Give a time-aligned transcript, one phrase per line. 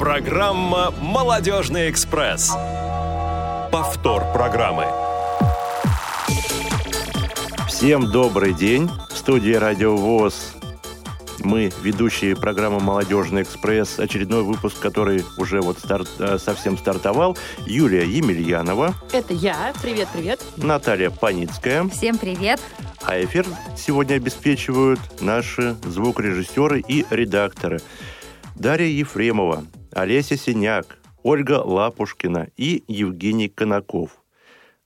[0.00, 2.56] Программа «Молодежный экспресс».
[3.70, 4.86] Повтор программы.
[7.68, 8.88] Всем добрый день.
[9.10, 10.54] В студии Радио ВОЗ
[11.40, 17.36] мы, ведущие программы «Молодежный экспресс», очередной выпуск, который уже вот старт, э, совсем стартовал.
[17.66, 18.94] Юлия Емельянова.
[19.12, 19.74] Это я.
[19.82, 20.40] Привет, привет.
[20.56, 21.86] Наталья Паницкая.
[21.90, 22.58] Всем привет.
[23.02, 23.44] А эфир
[23.76, 27.82] сегодня обеспечивают наши звукорежиссеры и редакторы.
[28.54, 34.22] Дарья Ефремова, Олеся Синяк, Ольга Лапушкина и Евгений Конаков,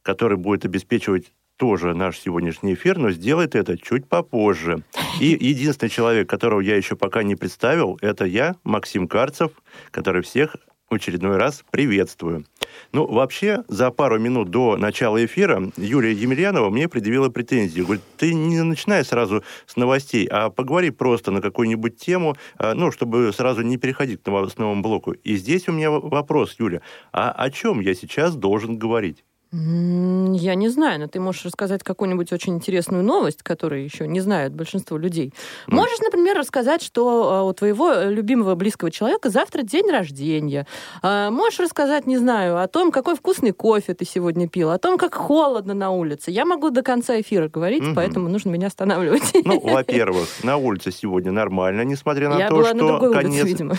[0.03, 4.83] который будет обеспечивать тоже наш сегодняшний эфир, но сделает это чуть попозже.
[5.21, 9.53] И единственный человек, которого я еще пока не представил, это я, Максим Карцев,
[9.91, 10.57] который всех
[10.91, 12.47] в очередной раз приветствую.
[12.95, 17.87] Ну, вообще, за пару минут до начала эфира Юлия Емельянова мне предъявила претензию.
[17.87, 22.93] Говорит, ты не начинай сразу с новостей, а поговори просто на какую-нибудь тему, а, ну,
[22.93, 25.11] чтобы сразу не переходить к новостному блоку.
[25.11, 29.25] И здесь у меня вопрос, Юля, а о чем я сейчас должен говорить?
[29.57, 34.53] Я не знаю, но ты можешь рассказать какую-нибудь очень интересную новость, которую еще не знают
[34.53, 35.33] большинство людей.
[35.69, 35.75] Mm.
[35.75, 40.67] Можешь, например, рассказать, что а, у твоего любимого близкого человека завтра день рождения.
[41.03, 44.99] А, можешь рассказать, не знаю, о том, какой вкусный кофе ты сегодня пил, о том,
[44.99, 46.33] как холодно на улице.
[46.33, 47.95] Я могу до конца эфира говорить, mm-hmm.
[47.95, 49.23] поэтому нужно меня останавливать.
[49.45, 53.77] Ну, во-первых, на улице сегодня нормально, несмотря на я то, что на конец улице, видимо.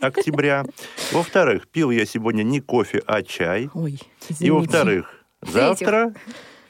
[0.00, 0.64] октября.
[1.12, 3.70] Во-вторых, пил я сегодня не кофе, а чай.
[3.74, 4.46] Ой, извините.
[4.46, 5.05] И во-вторых,
[5.42, 6.14] Завтра,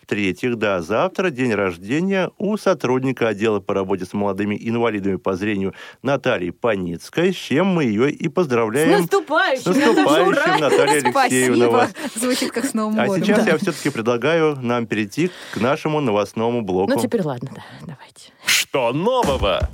[0.03, 5.75] в-третьих, да, завтра день рождения у сотрудника отдела по работе с молодыми инвалидами по зрению
[6.03, 8.99] Натальи Паницкой, с чем мы ее и поздравляем.
[8.99, 9.75] С наступающим!
[9.75, 11.69] С наступающим, Наталья Алексеевна.
[11.71, 11.91] Вас.
[12.15, 13.13] Звучит как с Новым годом.
[13.13, 13.51] А сейчас да.
[13.51, 16.93] я все-таки предлагаю нам перейти к нашему новостному блоку.
[16.95, 18.33] Ну, теперь ладно, да, давайте.
[18.47, 19.69] Что нового?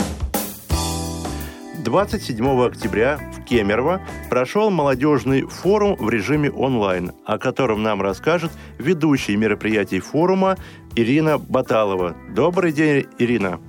[1.85, 9.37] 27 октября в Кемерово прошел молодежный форум в режиме онлайн, о котором нам расскажет ведущий
[9.37, 10.57] мероприятий форума
[10.97, 12.17] Ирина Баталова.
[12.30, 13.61] Добрый день, Ирина.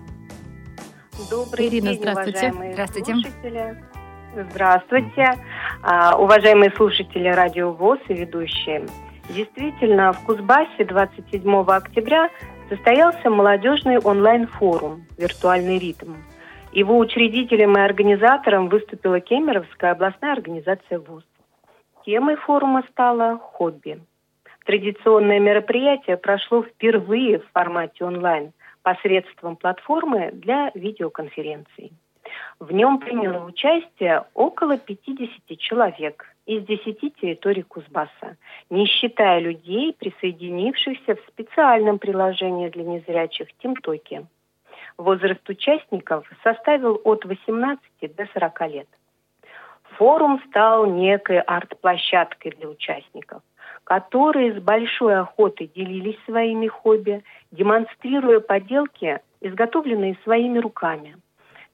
[1.29, 2.39] Добрый Ирина, день, здравствуйте.
[2.39, 3.13] уважаемые здравствуйте.
[3.13, 3.84] слушатели.
[4.35, 5.34] Здравствуйте,
[5.84, 8.88] а, уважаемые слушатели Радио ВОЗ и ведущие.
[9.29, 12.29] Действительно, в Кузбассе 27 октября
[12.67, 16.13] состоялся молодежный онлайн-форум «Виртуальный ритм»,
[16.73, 21.23] его учредителем и организатором выступила Кемеровская областная организация ВУЗ.
[22.06, 24.01] Темой форума стало хобби.
[24.66, 31.94] Традиционное мероприятие прошло впервые в формате онлайн посредством платформы для видеоконференций.
[32.59, 38.38] В нем приняло участие около 50 человек из 10 территорий Кузбасса,
[38.69, 44.25] не считая людей, присоединившихся в специальном приложении для незрячих «Тимтоки».
[44.97, 48.87] Возраст участников составил от 18 до 40 лет.
[49.97, 53.41] Форум стал некой арт-площадкой для участников,
[53.83, 61.17] которые с большой охотой делились своими хобби, демонстрируя поделки, изготовленные своими руками.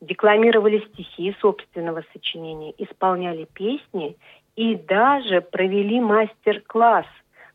[0.01, 4.17] Декламировали стихи собственного сочинения, исполняли песни
[4.55, 7.05] и даже провели мастер-класс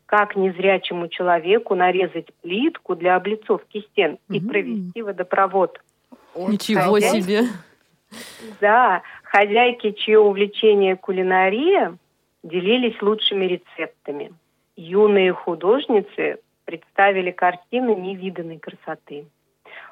[0.05, 5.79] как незрячему человеку нарезать плитку для облицовки стен и провести водопровод.
[6.35, 7.21] Ничего Хозяй...
[7.21, 7.41] себе!
[8.61, 11.97] Да, хозяйки, чье увлечение кулинария,
[12.43, 14.31] делились лучшими рецептами.
[14.75, 19.25] Юные художницы представили картины невиданной красоты.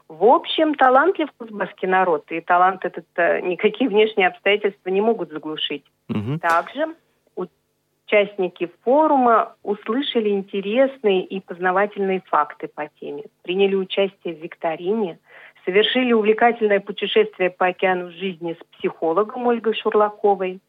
[0.08, 5.86] В общем, талантлив кузбасский народ, и талант этот э, никакие внешние обстоятельства не могут заглушить.
[6.10, 6.40] Угу.
[6.40, 6.96] Также
[8.06, 15.20] участники форума услышали интересные и познавательные факты по теме, приняли участие в викторине,
[15.66, 20.60] совершили увлекательное путешествие по океану жизни с психологом Ольгой Шурлаковой,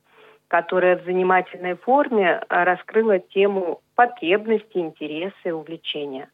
[0.48, 6.28] которая в занимательной форме раскрыла тему потребности, интересы увлечения.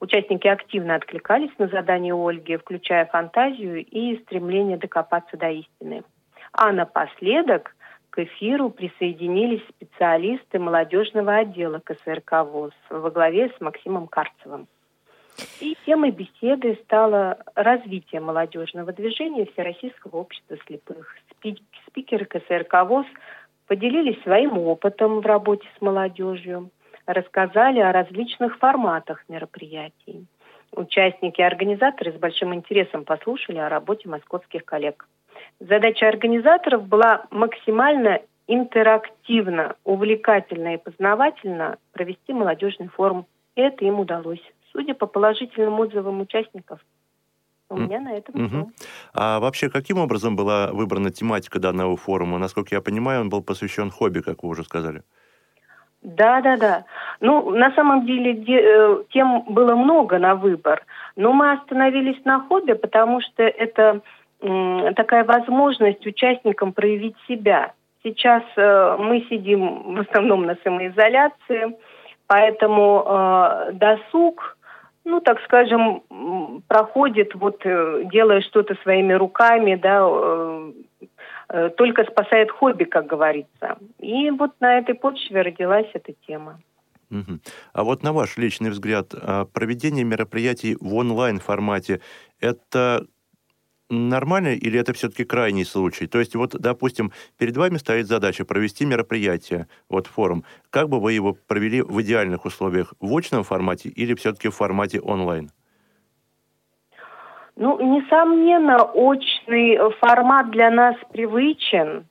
[0.00, 6.02] Участники активно откликались на задание Ольги, включая фантазию и стремление докопаться до истины.
[6.52, 7.76] А напоследок
[8.10, 14.66] к эфиру присоединились специалисты молодежного отдела КСРК ВОЗ во главе с Максимом Карцевым.
[15.60, 21.16] И темой беседы стало развитие молодежного движения Всероссийского общества слепых.
[21.86, 23.06] Спикеры КСРК ВОЗ
[23.66, 26.70] поделились своим опытом в работе с молодежью,
[27.06, 30.26] рассказали о различных форматах мероприятий.
[30.72, 35.08] Участники и организаторы с большим интересом послушали о работе московских коллег.
[35.60, 43.26] Задача организаторов была максимально интерактивно, увлекательно и познавательно провести молодежный форум.
[43.54, 44.42] И это им удалось,
[44.72, 46.80] судя по положительным отзывам участников.
[47.68, 48.66] У меня на этом все.
[49.14, 52.38] А вообще, каким образом была выбрана тематика данного форума?
[52.38, 55.02] Насколько я понимаю, он был посвящен хобби, как вы уже сказали.
[56.02, 56.84] Да, да, да.
[57.20, 60.84] Ну, на самом деле де- э, тем было много на выбор,
[61.14, 64.00] но мы остановились на хобби, потому что это
[64.40, 67.72] такая возможность участникам проявить себя.
[68.02, 71.76] Сейчас э, мы сидим в основном на самоизоляции,
[72.26, 74.56] поэтому э, досуг,
[75.04, 76.02] ну, так скажем,
[76.66, 80.08] проходит вот э, делая что-то своими руками, да,
[81.76, 83.76] только спасает хобби, как говорится.
[83.98, 86.60] И вот на этой почве родилась эта тема.
[87.10, 87.40] Мгм.
[87.72, 92.00] А вот на ваш личный взгляд, а, проведение мероприятий в онлайн-формате–
[92.40, 93.04] это
[93.90, 96.06] нормально или это все-таки крайний случай?
[96.06, 100.44] То есть вот, допустим, перед вами стоит задача провести мероприятие, вот форум.
[100.70, 102.94] Как бы вы его провели в идеальных условиях?
[103.00, 105.50] В очном формате или все-таки в формате онлайн?
[107.56, 112.06] Ну, несомненно, очный формат для нас привычен.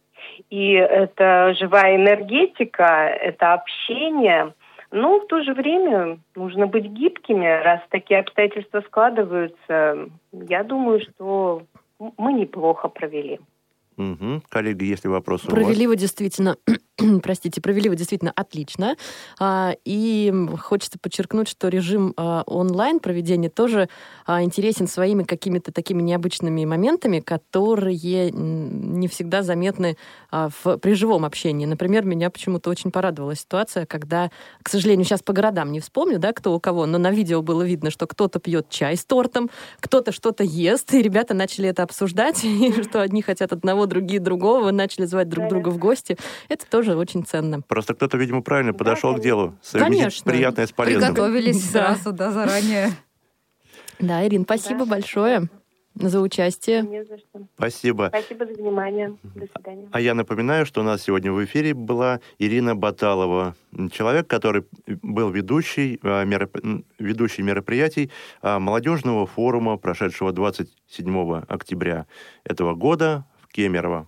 [0.49, 4.53] И это живая энергетика, это общение.
[4.91, 10.09] Но в то же время нужно быть гибкими, раз такие обстоятельства складываются.
[10.31, 11.63] Я думаю, что
[12.17, 13.39] мы неплохо провели.
[13.97, 14.41] Мгм.
[14.49, 15.55] Коллеги, если вопросы у вас?
[15.55, 16.55] Провели вы действительно,
[17.23, 18.95] простите, провели вы действительно отлично.
[19.39, 23.89] А, И хочется подчеркнуть, что режим а, онлайн проведения тоже
[24.25, 29.97] а, интересен своими какими-то такими необычными моментами, которые не всегда заметны
[30.31, 31.65] в, при живом общении.
[31.65, 34.31] Например, меня почему-то очень порадовала ситуация, когда,
[34.61, 37.63] к сожалению, сейчас по городам не вспомню, да, кто у кого, но на видео было
[37.63, 39.49] видно, что кто-то пьет чай с тортом,
[39.79, 42.45] кто-то что-то ест, и ребята начали это обсуждать,
[42.89, 46.17] что одни хотят одного, другие другого, начали звать друг друга в гости.
[46.47, 47.61] Это тоже очень ценно.
[47.61, 49.23] Просто кто-то, видимо, правильно Да, подошел к конечно.
[49.23, 49.55] делу.
[49.73, 50.31] Конечно.
[50.31, 51.13] приятное с полезным.
[51.13, 51.95] Приготовились Да.
[51.95, 52.91] сразу, да, заранее.
[53.99, 54.91] Да, Ирин, спасибо Да.
[54.91, 55.49] большое
[55.95, 56.83] за участие.
[56.83, 57.41] Не за что.
[57.57, 58.05] Спасибо.
[58.07, 59.17] Спасибо за внимание.
[59.35, 59.89] До свидания.
[59.91, 63.55] А я напоминаю, что у нас сегодня в эфире была Ирина Баталова,
[63.91, 68.09] человек, который был ведущий, а, мероп- ведущий мероприятий
[68.41, 72.05] а, молодежного форума, прошедшего 27 октября
[72.45, 74.07] этого года в Кемерово.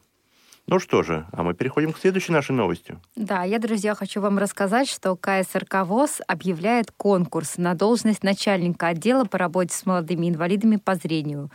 [0.67, 2.97] Ну что же, а мы переходим к следующей нашей новости.
[3.15, 9.25] Да, я, друзья, хочу вам рассказать, что КСРК ВОЗ объявляет конкурс на должность начальника отдела
[9.25, 11.51] по работе с молодыми инвалидами по зрению.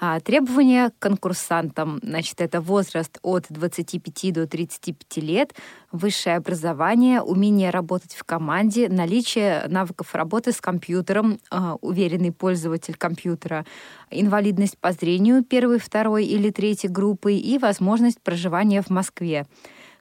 [0.00, 5.54] А, требования к конкурсантам, значит, это возраст от 25 до 35 лет,
[5.90, 13.66] высшее образование, умение работать в команде, наличие навыков работы с компьютером, а, уверенный пользователь компьютера,
[14.10, 19.46] инвалидность по зрению первой, второй или третьей группы и возможность проживания в Москве.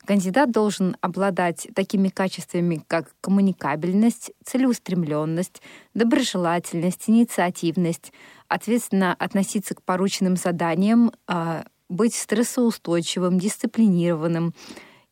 [0.07, 5.61] Кандидат должен обладать такими качествами, как коммуникабельность, целеустремленность,
[5.95, 8.13] доброжелательность, инициативность,
[8.47, 14.53] ответственно относиться к порученным заданиям, а, быть стрессоустойчивым, дисциплинированным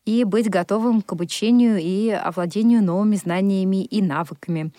[0.04, 4.72] и быть готовым к обучению и овладению новыми знаниями и навыками.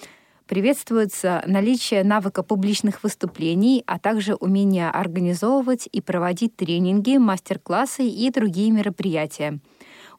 [0.47, 8.71] Приветствуется наличие навыка публичных выступлений, а также умение организовывать и проводить тренинги, мастер-классы и другие
[8.71, 9.59] мероприятия.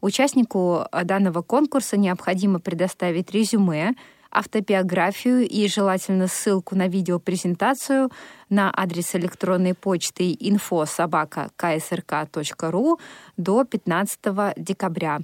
[0.02, 3.94] Участнику э, данного конкурса необходимо предоставить резюме,
[4.31, 8.11] автобиографию и желательно ссылку на видеопрезентацию
[8.51, 12.99] на адрес электронной почты info.sobaka.ksrk.ru
[13.37, 14.21] до 15
[14.57, 15.20] декабря.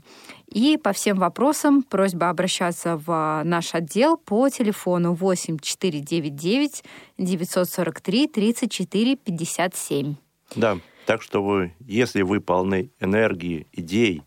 [0.47, 6.85] И по всем вопросам просьба обращаться в наш отдел по телефону 8499
[7.19, 10.15] 943 34 57.
[10.57, 14.23] Да, так что вы, если вы полны энергии, идей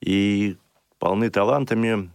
[0.00, 0.56] и
[0.98, 2.10] полны талантами,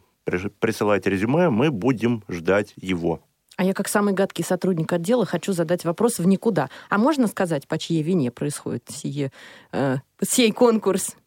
[0.59, 3.21] присылайте резюме, мы будем ждать его.
[3.57, 6.69] А я, как самый гадкий сотрудник отдела, хочу задать вопрос в никуда.
[6.89, 9.33] А можно сказать, по чьей вине происходит сие,
[9.73, 11.17] э, сей конкурс?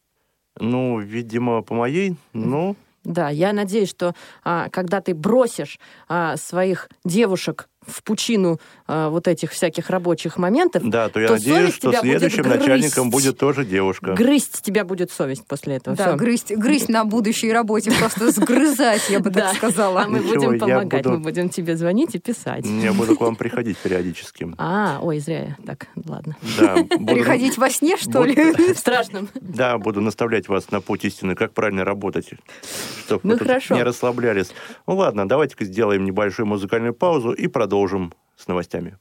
[0.58, 6.88] Ну, видимо, по моей, ну, Да, я надеюсь, что а, когда ты бросишь а, своих
[7.04, 11.90] девушек в пучину а, вот этих всяких рабочих моментов, да, то я то надеюсь, что
[11.90, 13.26] тебя будет следующим начальником грызть.
[13.26, 14.14] будет тоже девушка.
[14.14, 15.96] грызть тебя будет совесть после этого.
[15.96, 16.16] Да, Всё.
[16.16, 20.02] грызть, грызть на будущей работе, просто сгрызать, я бы так сказала.
[20.02, 22.64] А мы будем помогать, мы будем тебе звонить и писать.
[22.66, 24.52] Я буду к вам приходить периодически.
[24.58, 25.56] А, ой, зря я.
[25.66, 26.36] Так, ладно.
[26.88, 28.74] Приходить во сне, что ли?
[28.74, 29.28] Страшным.
[29.34, 32.30] Да, буду наставлять вас на путь истины, как правильно работать,
[33.04, 34.52] чтобы Ну, вы не расслаблялись.
[34.86, 37.71] Ну ладно, давайте-ка сделаем небольшую музыкальную паузу и продолжим
[38.36, 38.98] с новостями.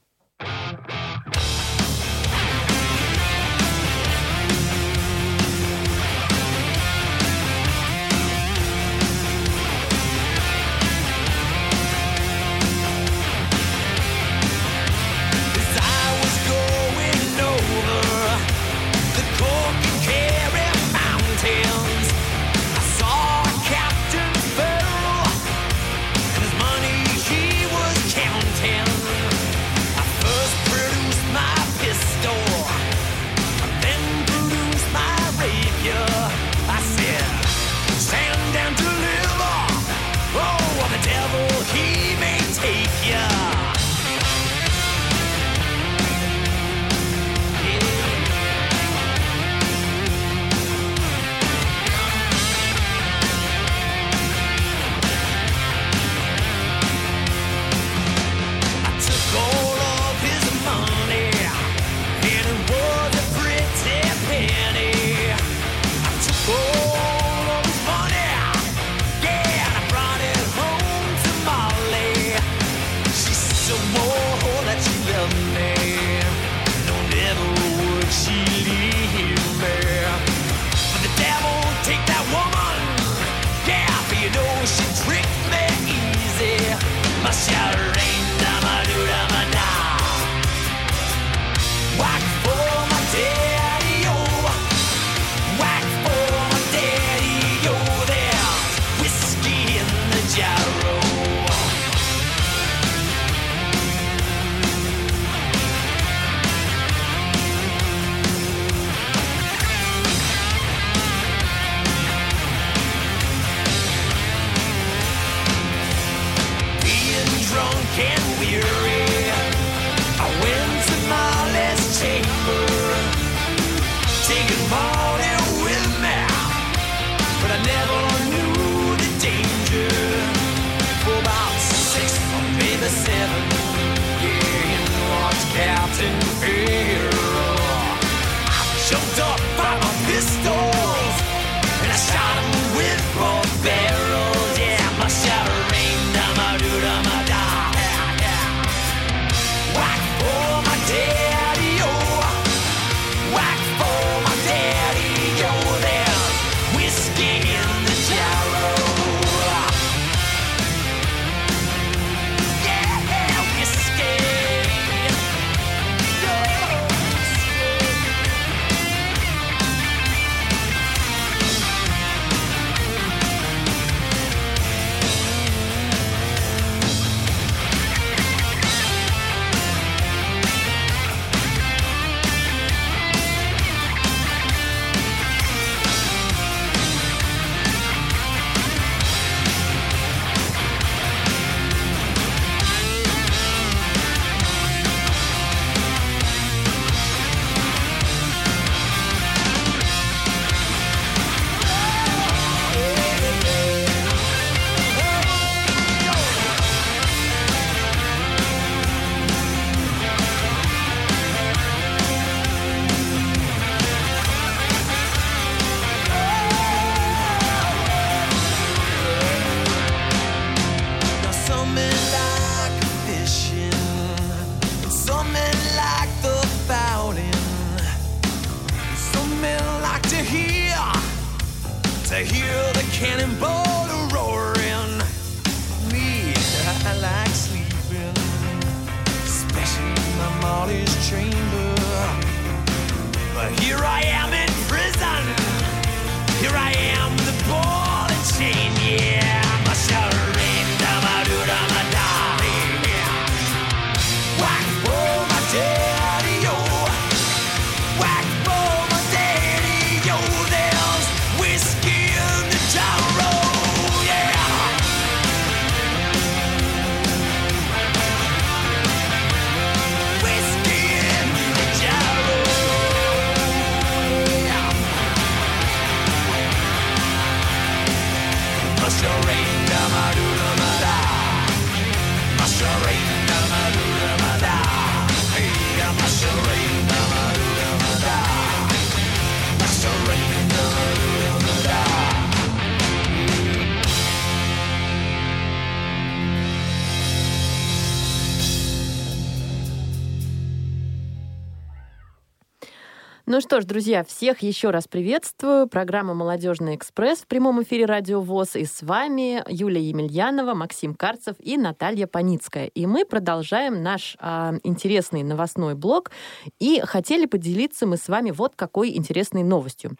[303.52, 305.66] Что ж, друзья, всех еще раз приветствую.
[305.66, 308.56] Программа «Молодежный экспресс» в прямом эфире «Радио ВОЗ».
[308.56, 312.68] И с вами Юлия Емельянова, Максим Карцев и Наталья Паницкая.
[312.68, 316.12] И мы продолжаем наш а, интересный новостной блок.
[316.60, 319.98] И хотели поделиться мы с вами вот какой интересной новостью.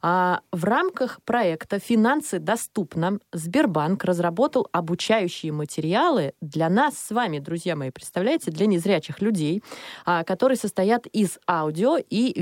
[0.00, 7.76] А, в рамках проекта «Финансы доступно» Сбербанк разработал обучающие материалы для нас с вами, друзья
[7.76, 9.62] мои, представляете, для незрячих людей,
[10.06, 12.32] а, которые состоят из аудио и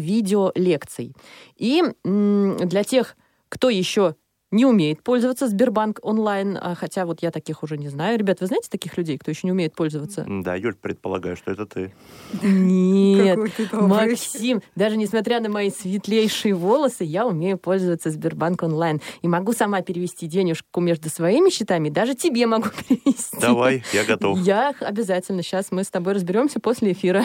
[0.55, 1.15] видеолекций.
[1.57, 3.17] И для тех,
[3.49, 4.17] кто еще
[4.51, 8.19] не умеет пользоваться Сбербанк онлайн, а, хотя вот я таких уже не знаю.
[8.19, 10.27] Ребят, вы знаете таких людей, кто еще не умеет пользоваться?
[10.29, 11.95] Да, Юль, предполагаю, что это ты.
[12.43, 13.39] Нет.
[13.73, 19.01] Максим, даже несмотря на мои светлейшие волосы, я умею пользоваться Сбербанк онлайн.
[19.23, 23.39] И могу сама перевести денежку между своими счетами, даже тебе могу перевести.
[23.41, 24.39] Давай, я готов.
[24.41, 25.43] Я обязательно.
[25.43, 27.25] Сейчас мы с тобой разберемся после эфира.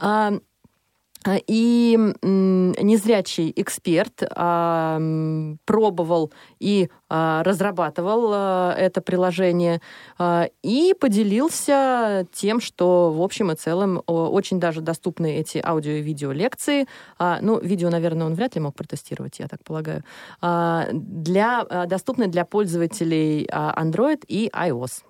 [1.26, 5.00] А, И незрячий эксперт а,
[5.64, 9.80] пробовал и а, разрабатывал а, это приложение
[10.18, 16.02] а, и поделился тем, что в общем и целом очень даже доступны эти аудио и
[16.02, 16.86] видео лекции.
[17.18, 20.04] А, Ну, видео, наверное, он вряд ли мог протестировать, я так полагаю.
[20.40, 25.02] Для, доступны для пользователей Android и iOS.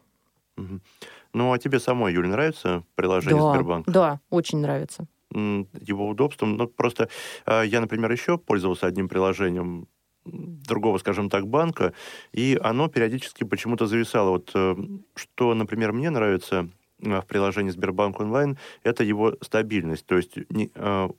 [1.33, 3.91] Ну, а тебе самой, Юль, нравится приложение Да, Сбербанка?
[3.91, 5.07] да, очень нравится.
[5.33, 6.57] Его удобством.
[6.57, 7.09] Ну, просто
[7.45, 9.89] а, я, например, еще пользовался одним приложением
[10.25, 11.93] другого, скажем так, банка,
[12.33, 14.31] и оно периодически почему-то зависало.
[14.31, 14.77] Вот э,
[15.15, 16.69] что, например, мне нравится
[17.05, 20.07] а, в приложении Сбербанк онлайн, это его стабильность.
[20.07, 21.11] То есть не- а,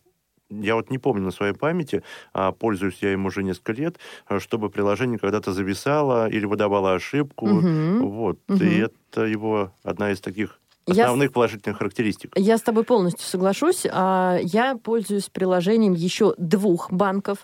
[0.49, 3.99] я вот не помню на своей памяти, а пользуюсь я им уже несколько лет,
[4.39, 7.47] чтобы приложение когда-то зависало или выдавало ошибку.
[7.47, 8.07] Мгм.
[8.07, 8.39] Вот.
[8.47, 8.63] Мгм.
[8.63, 12.31] И это его одна из таких Я основных положительных характеристик.
[12.35, 13.85] Я с тобой полностью соглашусь.
[13.91, 17.39] А, Я пользуюсь приложением еще двух банков.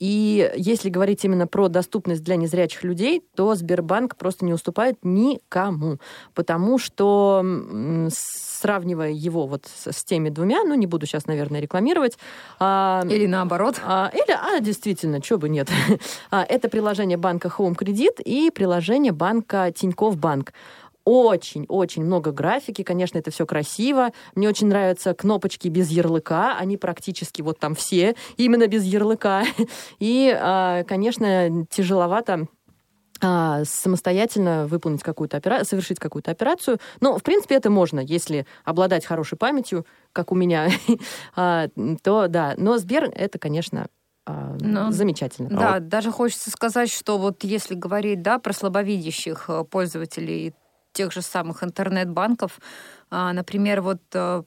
[0.00, 5.98] И если говорить именно про доступность для незрячих людей, то Сбербанк просто не уступает никому.
[6.34, 7.44] Потому что,
[8.08, 12.16] сравнивая его вот с, с теми двумя, ну, не буду сейчас, наверное, рекламировать,
[12.58, 13.80] а, Или наоборот.
[13.84, 15.68] а, или, а, действительно, чего бы нет.
[16.30, 20.52] А, Это приложение банка Home Credit и приложение банка Тинькофф Банк.
[21.10, 24.12] Очень-очень много графики, конечно, это все красиво.
[24.36, 29.42] Мне очень нравятся кнопочки без ярлыка, они практически вот там все именно без ярлыка.
[29.98, 32.46] И, а, конечно, тяжеловато
[33.20, 36.78] а, самостоятельно выполнить какую-то операцию, совершить какую-то операцию.
[37.00, 40.68] Но, в принципе, это можно, если обладать хорошей памятью, как у меня,
[41.34, 41.70] а,
[42.04, 42.54] то да.
[42.56, 43.88] Но Сбер это, конечно,
[44.26, 45.50] а, Но- замечательно.
[45.50, 50.54] Да, даже хочется сказать, что вот если говорить да, про слабовидящих э, пользователей
[50.92, 52.60] тех же самых интернет-банков,
[53.10, 54.42] а, например, вот э,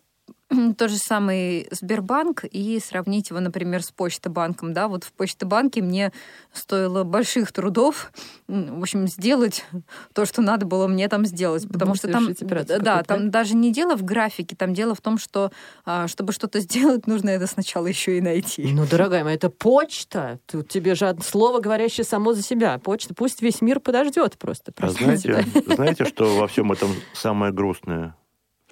[0.77, 4.73] тот же самый Сбербанк и сравнить его, например, с Почта-банком.
[4.73, 4.87] Да?
[4.87, 6.11] Вот в Почта-банке мне
[6.51, 8.11] стоило больших трудов,
[8.47, 9.65] в общем, сделать
[10.13, 11.67] то, что надо было мне там сделать.
[11.67, 12.33] Потому Ну, что там,
[12.79, 15.51] да, там даже не дело в графике, там дело в том, что
[15.85, 18.71] а, чтобы что-то сделать, нужно это сначала еще и найти.
[18.71, 20.39] Ну, дорогая моя, это почта.
[20.45, 22.77] Тут тебе же слово, говорящее само за себя.
[22.79, 23.13] Почта.
[23.13, 24.73] Пусть весь мир подождет просто.
[24.77, 28.15] А знаете, знаете, что во всем этом самое грустное?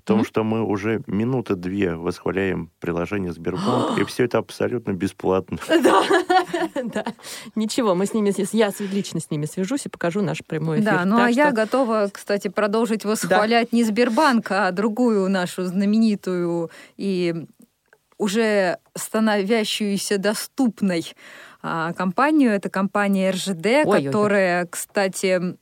[0.01, 0.25] В том, Мгм.
[0.25, 5.59] что мы уже минуты две восхваляем приложение Сбербанк, и все это абсолютно бесплатно.
[5.83, 6.03] Да,
[6.83, 7.05] да.
[7.55, 10.91] Ничего, мы с ними, я лично с ними свяжусь и покажу наш прямой эфир.
[10.91, 16.71] Да, ну Так а я готова, кстати, продолжить восхвалять не Сбербанк, а другую нашу знаменитую
[16.97, 17.45] и
[18.17, 21.13] уже становящуюся доступной
[21.61, 22.51] а, компанию.
[22.51, 25.57] Это компания РЖД, которая, кстати,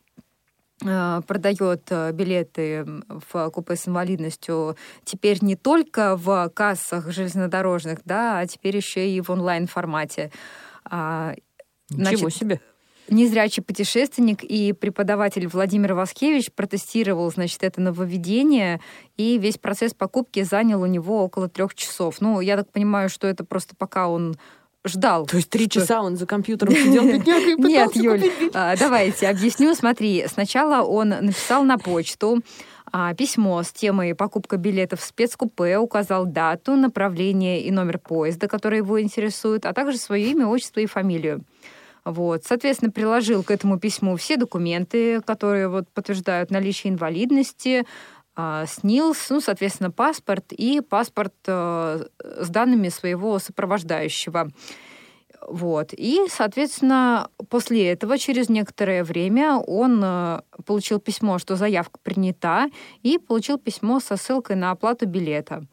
[0.80, 8.48] продает э, билеты в купе с инвалидностью теперь не только в кассах железнодорожных, да, а
[8.48, 10.32] теперь еще и в онлайн-формате.
[10.86, 11.34] А,
[11.90, 12.62] Ничего Значит, себе.
[13.10, 18.80] Незрячий путешественник и преподаватель Владимир Васкевич протестировал, значит, это нововведение,
[19.18, 22.22] и весь процесс покупки занял у него около трех часов.
[22.22, 24.36] Ну, я так понимаю, что это просто пока он
[24.86, 25.26] ждал.
[25.26, 29.28] То есть три что- часа он за компьютером сидел, бедняга, и Нет, Юль, а, давайте
[29.28, 29.74] объясню.
[29.76, 32.42] Смотри, сначала он написал на почту
[32.92, 38.78] а, письмо с темой покупка билетов в спецкупе, указал дату, направление и номер поезда, который
[38.78, 41.44] его интересует, а также свое имя, отчество и фамилию.
[42.06, 42.44] Вот.
[42.46, 47.86] Соответственно, приложил к этому письму все документы, которые вот подтверждают наличие инвалидности,
[48.36, 54.50] СНИЛС, ну, соответственно, паспорт и паспорт э, с данными своего сопровождающего.
[55.48, 55.94] Вот.
[55.94, 62.70] И, соответственно, после этого, через некоторое время, он э, получил письмо, что заявка принята,
[63.04, 65.66] и получил письмо со ссылкой на оплату билета.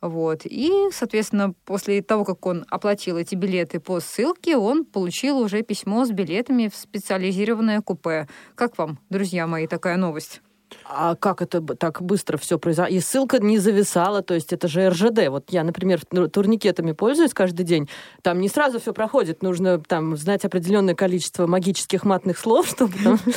[0.00, 0.42] Вот.
[0.44, 6.04] И, соответственно, после того, как он оплатил эти билеты по ссылке, он получил уже письмо
[6.04, 8.28] с билетами в специализированное купе.
[8.56, 10.42] Как вам, друзья мои, такая новость?
[10.84, 12.94] А как это так быстро все произошло?
[12.94, 15.28] И ссылка не зависала, то есть это же РЖД.
[15.28, 17.88] Вот я, например, ну, турникетами пользуюсь каждый день.
[18.22, 19.42] Там не сразу все проходит.
[19.42, 23.18] Нужно там знать определенное количество магических матных слов, чтобы там...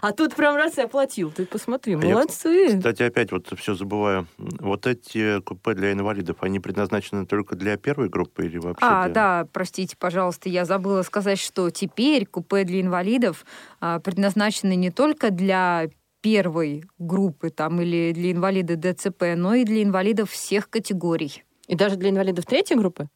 [0.00, 1.30] А тут прям раз и оплатил.
[1.30, 2.76] Ты посмотри, молодцы.
[2.76, 4.26] Кстати, опять вот все забываю.
[4.38, 9.46] Вот эти купе для инвалидов, они предназначены только для первой группы или вообще А, да,
[9.52, 13.44] простите, пожалуйста, я забыла сказать, что теперь купе для инвалидов
[13.80, 15.88] а, предназначены не только для
[16.20, 21.44] первой группы там или для инвалидов ДЦП, но и для инвалидов всех категорий.
[21.66, 23.08] И даже для инвалидов третьей группы?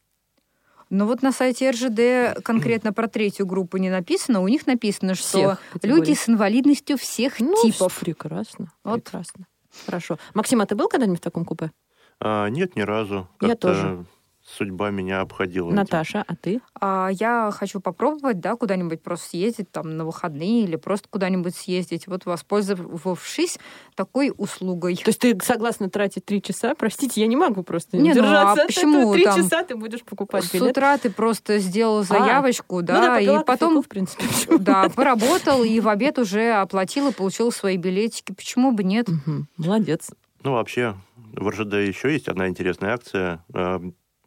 [0.89, 4.41] Но вот на сайте РЖД конкретно про третью группу не написано.
[4.41, 7.99] У них написано, что люди с инвалидностью всех Ну, типов.
[7.99, 8.71] Прекрасно.
[8.83, 9.03] Вот.
[9.03, 9.47] Прекрасно.
[9.85, 10.19] Хорошо.
[10.33, 11.71] Максим, а ты был когда-нибудь в таком купе?
[12.19, 13.27] А, нет, ни разу.
[13.41, 14.05] Я Как-то тоже.
[14.47, 15.67] Судьба меня обходила.
[15.69, 15.75] этим.
[15.75, 16.61] Наташа, а ты?
[16.79, 22.05] А я хочу попробовать, да, куда-нибудь просто съездить там на выходные или просто куда-нибудь съездить,
[22.05, 23.57] вот воспользовавшись
[23.95, 24.97] такой услугой.
[24.97, 26.75] То есть ты согласна тратить три часа?
[26.75, 29.13] Простите, я не могу просто Не, ну, а почему.
[29.13, 30.71] Три часа ты будешь покупать С билет.
[30.71, 34.27] утра ты просто сделал заявочку, Ну да, и потом кофейку, в принципе.
[34.27, 34.93] почему да, нет?
[34.95, 38.31] поработал и в обед уже оплатил и получил свои билетики.
[38.31, 39.07] Почему бы нет?
[39.07, 39.47] Мгм.
[39.57, 40.11] Молодец.
[40.43, 40.95] Ну, вообще,
[41.33, 43.43] в РЖД еще есть одна интересная акция.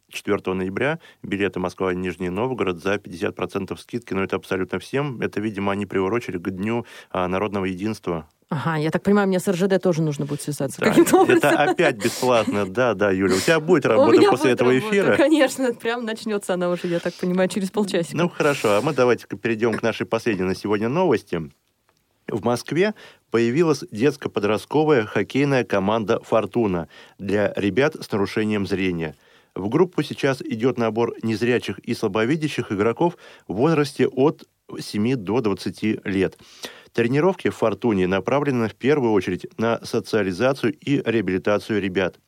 [0.09, 5.21] Э, 4 ноября билеты Москва-Нижний Новгород за 50% скидки, но это абсолютно всем.
[5.21, 8.27] Это, видимо, они приурочили к Дню а, народного единства.
[8.49, 11.37] Ага, я так понимаю, мне с РЖД тоже нужно будет связаться Да, каким-то образом.
[11.37, 12.65] это опять бесплатно.
[12.67, 15.15] Да, да, Юля, у тебя будет работа после будет этого работа, эфира.
[15.17, 18.17] Конечно, прям начнется она уже, я так понимаю, через полчасика.
[18.17, 21.51] Ну, хорошо, а мы давайте-ка перейдем к нашей последней на сегодня новости.
[22.27, 22.95] В Москве
[23.29, 26.87] появилась детско-подростковая хоккейная команда «Фортуна»
[27.19, 29.15] для ребят с нарушением зрения.
[29.55, 34.47] В группу сейчас идет набор незрячих и слабовидящих игроков в возрасте от
[34.79, 36.37] 7 до 20 лет.
[36.93, 42.19] Тренировки в «Фортуне» направлены в первую очередь на социализацию и реабилитацию ребят.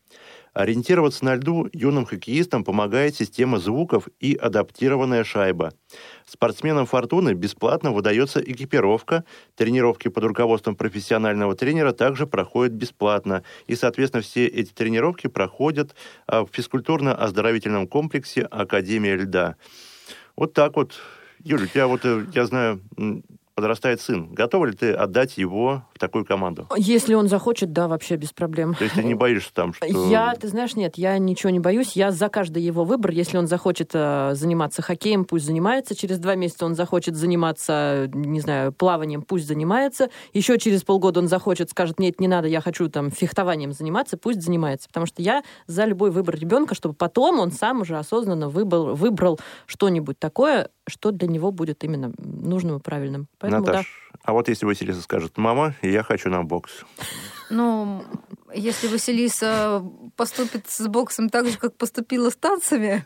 [0.54, 5.74] Ориентироваться на льду юным хоккеистам помогает система звуков и адаптированная шайба.
[6.26, 9.24] Спортсменам «Фортуны» бесплатно выдается экипировка,
[9.56, 13.44] тренировки под руководством профессионального тренера также проходят бесплатно.
[13.68, 15.96] И, соответственно, все эти тренировки проходят
[16.28, 19.56] а, в физкультурно-оздоровительном комплексе Академия льда.
[20.36, 21.00] Вот так вот.
[21.44, 22.82] Юля, тебя вот, э, я знаю,
[23.62, 24.28] подрастает сын.
[24.34, 26.68] Готова ли ты отдать его в такую команду?
[26.78, 28.74] Если он захочет, да, вообще без проблем.
[28.74, 29.86] То есть ты не боишься там, что...
[29.86, 31.92] Я, ты знаешь, нет, я ничего не боюсь.
[31.96, 33.12] Я за каждый его выбор.
[33.12, 35.96] Если он захочет э, заниматься хоккеем, пусть занимается.
[35.96, 40.10] Через два месяца он захочет заниматься, не знаю, плаванием, пусть занимается.
[40.34, 44.42] Еще через полгода он захочет, скажет, нет, не надо, я хочу там фехтованием заниматься, пусть
[44.42, 44.88] занимается.
[44.88, 49.40] Потому что я за любой выбор ребенка, чтобы потом он сам уже осознанно выбрал, выбрал
[49.68, 53.28] что-нибудь такое, что для него будет именно нужным и правильным.
[53.38, 53.72] Поэтому да.
[53.74, 53.88] Наташ,
[54.24, 56.86] а вот если Василиса скажет, мама, я хочу на бокс.
[57.52, 58.04] Ну,
[58.54, 59.84] если Василиса
[60.16, 63.04] поступит с боксом так же, как поступила с танцами,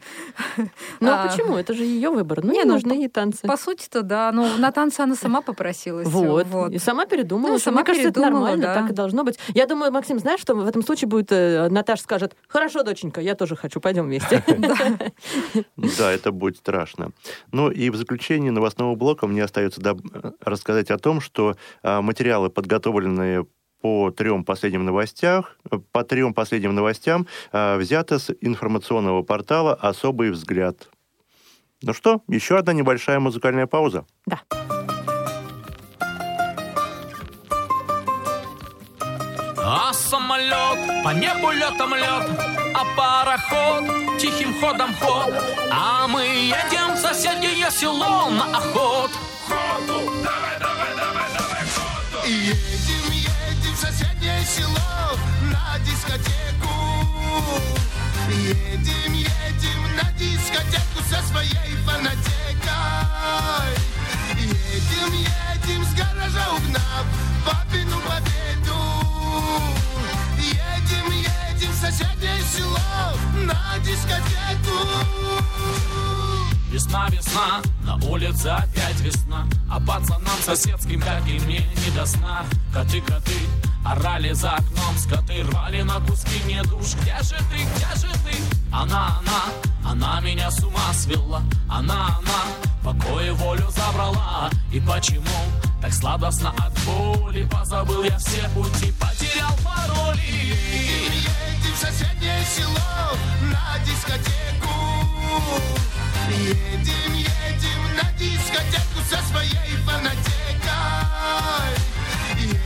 [1.00, 1.28] Ну а А.
[1.28, 1.56] почему?
[1.58, 2.44] Это же ее выбор.
[2.44, 3.48] Ну, Не, ну, нужны ей танцы.
[3.48, 6.08] по сути-то, да, но на танцы она сама попросилась.
[6.08, 6.72] Вот.
[6.72, 7.54] И сама передумала.
[7.54, 8.74] Ну, сама Мне кажется, это передумала, нормально, да.
[8.82, 9.38] так и должно быть.
[9.54, 11.32] Я думаю, Максим, знаешь, что в этом случае будет...
[11.32, 14.44] э, Наташа скажет, хорошо, доченька, я тоже хочу, пойдем вместе.
[15.98, 17.12] Да, это будет страшно.
[17.52, 19.82] Ну и в заключение новостного блока мне остается
[20.42, 23.46] рассказать о том, что а, материалы, подготовленные
[23.86, 25.60] по трем последним новостях,
[25.92, 30.90] по трем последним новостям э, взято с информационного портала «Особый взгляд».
[31.84, 34.08] Ну что, еще одна небольшая музыкальная пауза.
[34.26, 34.42] Да.
[39.60, 42.28] А самолет по небу летом лет,
[42.74, 45.32] а пароход тихим ходом ход.
[45.70, 49.12] А мы едем в соседнее село на охот.
[52.26, 52.75] Едем, едем
[54.26, 55.20] в соседнее село
[55.52, 56.74] на дискотеку.
[58.30, 62.26] Едем, едем на дискотеку со своей фанатекой.
[64.36, 67.06] Едем, едем с гаража угнав
[67.46, 68.80] папину победу.
[70.40, 72.80] Едем, едем в соседнее село
[73.36, 74.78] на дискотеку.
[76.72, 82.44] Весна, весна, на улице опять весна А пацанам соседским, как и мне, не до сна
[82.74, 83.32] Коты, коты,
[83.86, 88.38] орали за окном Скоты рвали на куски мне душ Где же ты, где же ты?
[88.72, 92.44] Она, она, она меня с ума свела Она, она,
[92.84, 95.24] покой и волю забрала И почему
[95.82, 103.80] так сладостно от боли Позабыл я все пути, потерял пароли Едем в соседнее село на
[103.86, 104.74] дискотеку.
[106.30, 110.26] Едем, едем на дискотеку со своей фанатекой.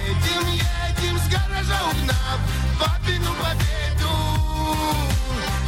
[0.09, 2.39] Едем, едем с гаража угнав
[2.79, 4.11] папину победу.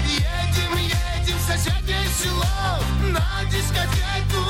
[0.04, 2.44] Едем, едем в соседнее село
[3.04, 4.44] на дискотеку.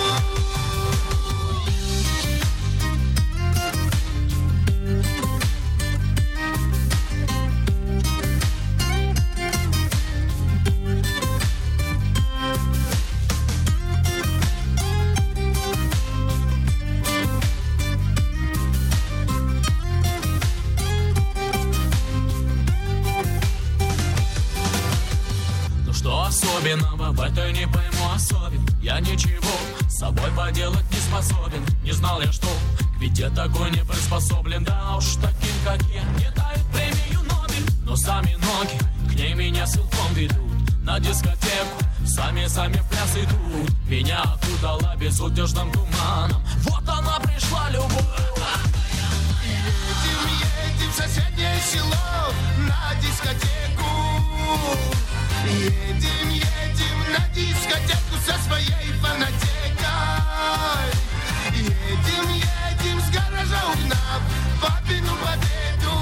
[26.72, 29.52] Особенного в этой не пойму особен Я ничего
[29.88, 31.66] с собой поделать не способен.
[31.84, 34.64] Не знал я, что к беде такой не приспособлен.
[34.64, 37.86] Да уж таким, как я, не дают премию Нобель.
[37.86, 38.78] Но сами ноги
[39.10, 40.82] к ней меня силком ведут.
[40.84, 43.70] На дискотеку сами-сами в пляс идут.
[43.88, 46.44] Меня окутала безудержным туманом.
[46.64, 47.92] Вот она пришла, любовь.
[49.44, 53.52] Едем, едем в соседнее село на дискотеку.
[55.44, 59.42] Едем, едем на дискотеку со своей фанатекой.
[61.54, 64.22] Едем, едем с гаража угнав
[64.62, 65.96] папину победу.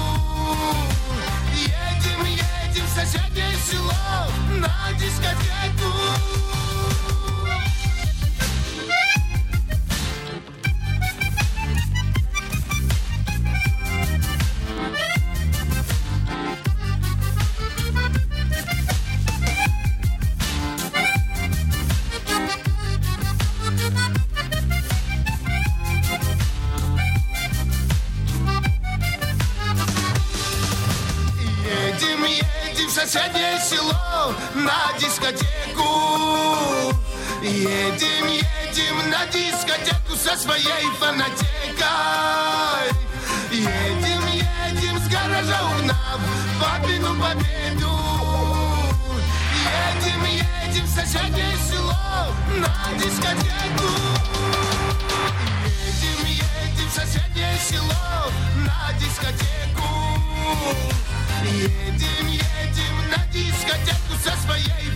[1.53, 3.93] Едем, едем в соседнее село
[4.59, 5.88] на дискотеку.
[40.59, 41.47] Своей фанатекой.
[43.51, 46.19] Едем, едем с гаража угнав
[46.59, 47.91] папину победу.
[50.03, 53.89] Едем, едем в соседнее село на дискотеку.
[55.85, 59.89] Едем, едем в соседнее село на дискотеку.
[61.43, 64.88] Едем, едем на дискотеку со своей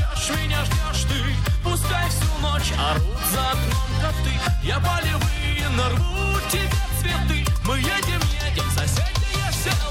[0.00, 1.34] ждешь меня, ждешь ты.
[1.62, 4.34] Пускай всю ночь орут за окном коты.
[4.62, 7.46] Я полевые нарву тебе цветы.
[7.64, 9.90] Мы едем, едем в соседнее село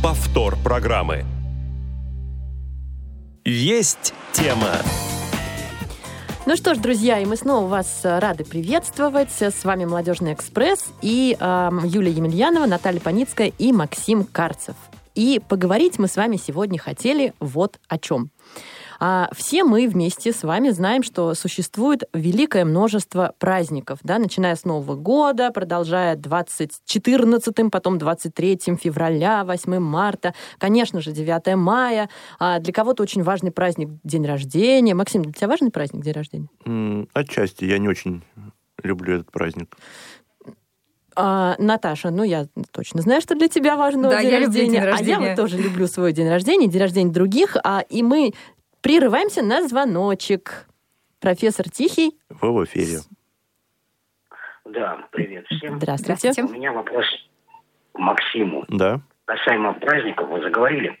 [0.00, 1.24] Повтор программы.
[3.44, 4.76] Есть тема.
[6.46, 9.32] Ну что ж, друзья, и мы снова вас э, рады приветствовать.
[9.32, 14.76] С вами «Молодежный экспресс» и э, Юлия Емельянова, Наталья Паницкая и Максим Карцев.
[15.16, 18.30] И поговорить мы с вами сегодня хотели вот о чем.
[19.00, 24.64] А все мы вместе с вами знаем, что существует великое множество праздников, да, начиная с
[24.64, 32.08] Нового года, продолжая 2014, потом 23 февраля, 8 марта, конечно же, 9 мая.
[32.40, 34.94] А для кого-то очень важный праздник день рождения.
[34.94, 37.06] Максим, для тебя важный праздник день рождения?
[37.12, 38.22] Отчасти я не очень
[38.82, 39.76] люблю этот праздник.
[41.20, 44.70] А, Наташа, ну я точно знаю, что для тебя важно Да, день я люблю рождения.
[44.70, 45.18] день А я рождения.
[45.30, 47.56] вот тоже люблю свой день рождения, день рождения других.
[47.64, 48.32] А, и мы
[48.80, 50.66] прерываемся на звоночек.
[51.20, 52.16] Профессор Тихий.
[52.28, 53.00] Вы в эфире.
[54.64, 55.78] Да, привет всем.
[55.78, 56.32] Здравствуйте.
[56.32, 56.52] Здравствуйте.
[56.52, 57.06] У меня вопрос
[57.92, 58.64] к Максиму.
[58.68, 59.00] Да.
[59.24, 60.98] Касаемо праздников, вы заговорили.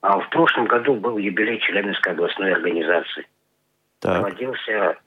[0.00, 3.26] А в прошлом году был юбилей Челябинской областной организации.
[4.00, 4.20] Так.
[4.22, 4.98] Проводился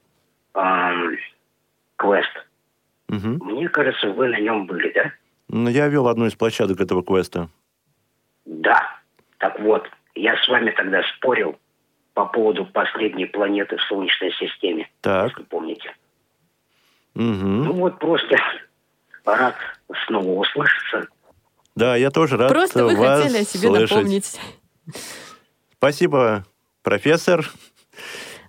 [0.54, 1.16] ам,
[1.98, 2.48] квест.
[3.10, 3.40] Мгм.
[3.44, 5.12] Мне кажется, вы на нем были, да?
[5.50, 7.50] Ну, Я вел одну из площадок этого квеста.
[8.46, 8.80] Да.
[9.40, 11.58] Так вот, я с вами тогда спорил
[12.14, 15.32] по поводу последней планеты в Солнечной системе, Так.
[15.32, 15.96] если помните.
[17.16, 17.64] Мгм.
[17.66, 18.36] Ну вот просто
[19.26, 19.56] рад
[20.06, 21.08] снова услышаться.
[21.76, 23.92] Да, я тоже рад Просто вы вас хотели о себе слышать.
[23.92, 24.40] напомнить.
[25.78, 26.46] Спасибо,
[26.84, 27.50] профессор.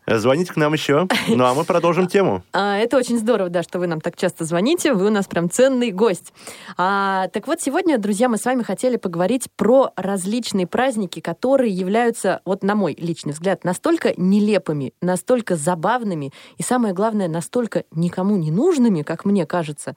[0.07, 1.09] Звоните к нам еще.
[1.29, 2.43] Ну, а мы продолжим тему.
[2.53, 4.93] А, Это очень здорово, да, что вы нам так часто звоните.
[4.93, 6.33] Вы у нас прям ценный гость.
[6.77, 12.41] А, так вот, сегодня, друзья, мы с вами хотели поговорить про различные праздники, которые являются,
[12.45, 18.51] вот на мой личный взгляд, настолько нелепыми, настолько забавными и, самое главное, настолько никому не
[18.51, 19.97] нужными, как мне кажется.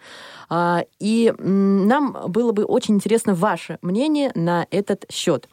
[0.49, 5.49] А, И нам было бы очень интересно ваше мнение на этот счет.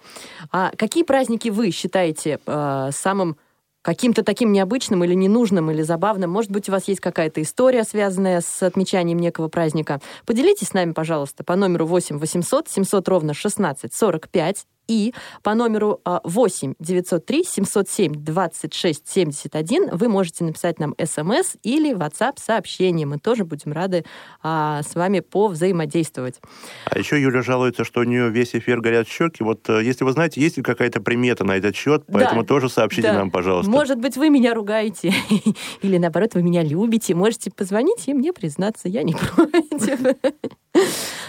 [0.52, 3.36] А Какие праздники вы считаете э, самым
[3.84, 6.30] каким-то таким необычным или ненужным, или забавным.
[6.30, 10.00] Может быть, у вас есть какая-то история, связанная с отмечанием некого праздника.
[10.24, 16.00] Поделитесь с нами, пожалуйста, по номеру 8 800 700 ровно 16 45 и по номеру
[16.04, 23.06] а, 8 903 707 26 71 вы можете написать нам смс или WhatsApp сообщение.
[23.06, 24.04] Мы тоже будем рады
[24.42, 26.40] а, с вами повзаимодействовать.
[26.86, 29.42] А еще Юля жалуется, что у нее весь эфир горят щеки.
[29.42, 32.12] Вот э, если вы знаете, есть ли какая-то примета на этот счет, Да.
[32.18, 33.14] поэтому тоже сообщите Да.
[33.14, 33.70] нам, пожалуйста.
[33.70, 35.12] Может быть, вы меня ругаете,
[35.82, 37.14] или наоборот, вы меня любите.
[37.14, 40.16] Можете позвонить и мне признаться, я не против.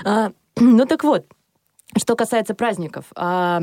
[0.03, 1.25] А, Ну так вот,
[1.97, 3.59] что касается праздников, а,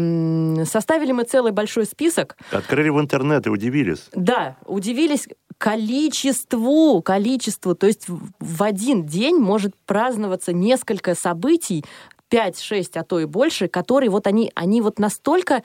[0.64, 2.36] составили мы целый большой список.
[2.50, 4.08] Открыли в интернет и удивились.
[4.14, 7.74] Да, удивились количеству, количеству.
[7.74, 11.84] То есть в один день может праздноваться несколько событий,
[12.30, 15.62] 5-6, а то и больше, которые вот они, они вот настолько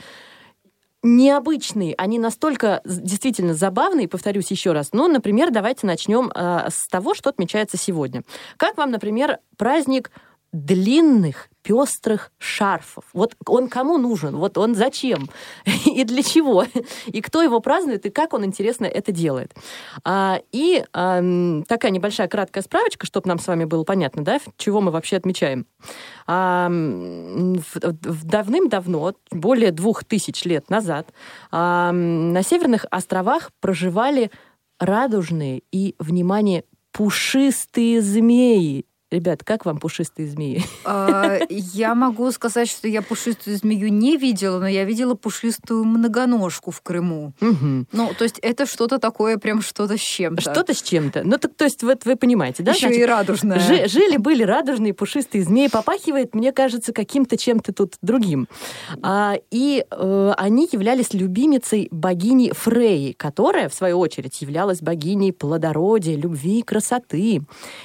[1.01, 4.89] необычные, они настолько действительно забавные, повторюсь еще раз.
[4.91, 8.23] Ну, например, давайте начнем э, с того, что отмечается сегодня.
[8.57, 10.11] Как вам, например, праздник
[10.65, 13.03] длинных пестрых шарфов.
[13.13, 14.37] Вот он кому нужен?
[14.37, 15.29] Вот он зачем?
[15.85, 16.65] И для чего?
[17.07, 18.05] И кто его празднует?
[18.05, 19.53] И как он, интересно, это делает?
[20.03, 24.79] А, и ам, такая небольшая краткая справочка, чтобы нам с вами было понятно, да, чего
[24.81, 25.65] мы вообще отмечаем.
[26.25, 27.91] В-
[28.23, 31.09] Давным-давно, более двух тысяч лет назад,
[31.51, 34.31] ам, на Северных островах проживали
[34.79, 38.85] радужные и, внимание, пушистые змеи.
[39.09, 40.63] Ребят, как вам пушистые змеи?
[40.89, 46.71] А, Я могу сказать, что я пушистую змею не видела, но я видела пушистую многоножку
[46.71, 47.33] в Крыму.
[47.39, 50.41] Ну, то есть это что-то такое, прям что-то с чем-то.
[50.41, 51.23] Что-то с чем-то.
[51.23, 52.71] Ну, так, то есть, вот вы понимаете, да?
[52.71, 53.59] Еще Значит, и радужное.
[53.59, 55.67] жи- Жили-были радужные пушистые змеи.
[55.67, 58.47] Попахивает, мне кажется, каким-то чем-то тут другим.
[59.01, 66.15] А, и э, они являлись любимицей богини Фреи, которая, в свою очередь, являлась богиней плодородия,
[66.17, 67.41] любви и красоты.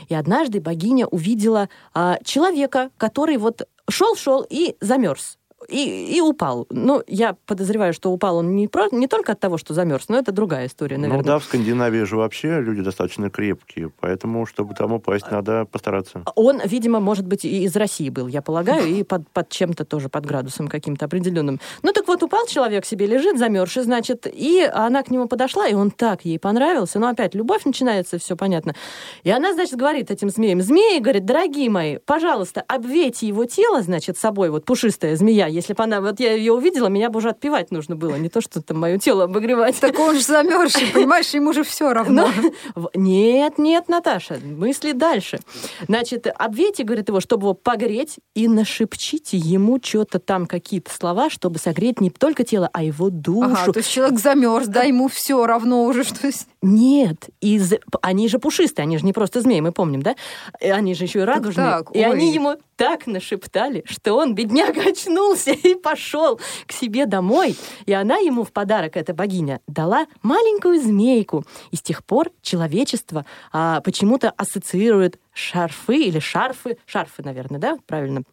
[0.08, 5.38] И однажды богиня увидела а, человека, который вот шел-шел и замерз.
[5.68, 6.66] И, и упал.
[6.70, 10.18] Ну, я подозреваю, что упал он не, про- не только от того, что замерз, но
[10.18, 11.22] это другая история, наверное.
[11.22, 16.22] Ну да, в Скандинавии же вообще люди достаточно крепкие, поэтому, чтобы там упасть, надо постараться.
[16.34, 20.08] Он, видимо, может быть, и из России был, я полагаю, и под, под чем-то тоже,
[20.08, 21.60] под градусом каким-то определенным.
[21.82, 25.74] Ну так вот, упал человек себе, лежит замерзший, значит, и она к нему подошла, и
[25.74, 26.98] он так ей понравился.
[26.98, 28.74] Ну опять, любовь начинается, все понятно.
[29.22, 34.18] И она, значит, говорит этим змеям, змеи, говорит, дорогие мои, пожалуйста, обвейте его тело, значит,
[34.18, 36.00] собой, вот пушистая змея если бы она...
[36.00, 38.98] Вот я ее увидела, меня бы уже отпевать нужно было, не то, что там мое
[38.98, 39.78] тело обогревать.
[39.80, 42.28] Так он же замерзший, понимаешь, ему же все равно.
[42.74, 45.40] В- Нет, нет, Наташа, мысли дальше.
[45.86, 51.58] Значит, обвейте, говорит его, чтобы его погреть, и нашепчите ему что-то там, какие-то слова, чтобы
[51.58, 53.50] согреть не только тело, а его душу.
[53.62, 56.30] Ага, то есть человек замерз, да, ему все равно уже, что
[56.62, 57.72] Нет, из...
[58.00, 60.16] они же пушистые, они же не просто змеи, мы помним, да?
[60.60, 61.66] И Они же еще и радужные.
[61.66, 62.34] так, и они ой.
[62.34, 67.54] ему так нашептали, что он, бедняга, очнулся и пошел к себе домой.
[67.86, 71.44] И она ему в подарок, эта богиня, дала маленькую змейку.
[71.70, 78.24] И с тех пор человечество а, почему-то ассоциирует шарфы или шарфы, шарфы, наверное, да, правильно?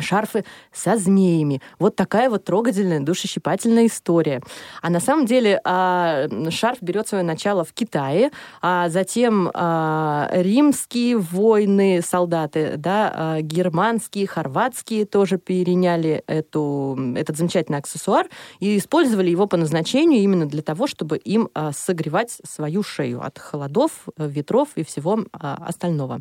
[0.00, 1.60] Шарфы со змеями.
[1.78, 4.42] Вот такая вот трогательная, душещипательная история.
[4.82, 8.30] А на самом деле а, шарф берет свое начало в Китае,
[8.62, 17.78] а затем а, римские войны, солдаты, да, а, германские, хорватские тоже переняли эту, этот замечательный
[17.78, 18.26] аксессуар
[18.60, 23.90] и использовали его по назначению именно для того, чтобы им согревать свою шею от холодов,
[24.16, 26.20] ветров и всего остального.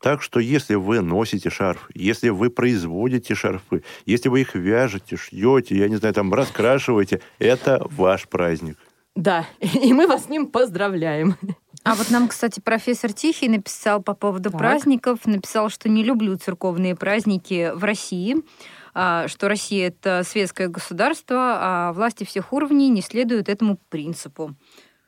[0.00, 5.76] Так что если вы носите шарф, если вы производите шарфы, если вы их вяжете, шьете,
[5.76, 8.78] я не знаю, там раскрашиваете, это ваш праздник.
[9.14, 11.36] Да, и мы вас с ним поздравляем.
[11.82, 14.58] А вот нам, кстати, профессор Тихий написал по поводу Так.
[14.58, 18.36] праздников, написал, что не люблю церковные праздники в России,
[18.92, 24.54] а, что Россия это светское государство, а власти всех уровней не следуют этому принципу.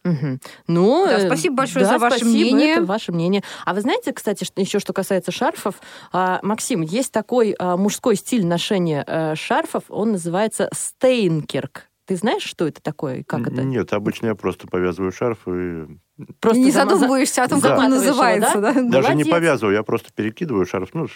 [0.04, 0.40] Мгм.
[0.66, 2.72] Ну, Да, э, спасибо большое да, за ваше спасибо, мнение.
[2.76, 3.42] Это ваше мнение.
[3.64, 5.76] А вы знаете, кстати, что, еще что касается шарфов,
[6.12, 11.88] а, Максим, есть такой а, мужской стиль ношения э, шарфов, он называется стейнкерк.
[12.06, 13.62] Ты знаешь, что это такое и как это?
[13.62, 15.86] Нет, обычно я просто повязываю шарф и
[16.40, 17.68] Просто не зама- задумываешься о том, Да.
[17.70, 18.60] как он называется.
[18.60, 18.72] да?
[18.72, 18.82] да?
[18.82, 19.28] даже не Молодец.
[19.30, 21.06] повязываю, я просто перекидываю шарф, ну,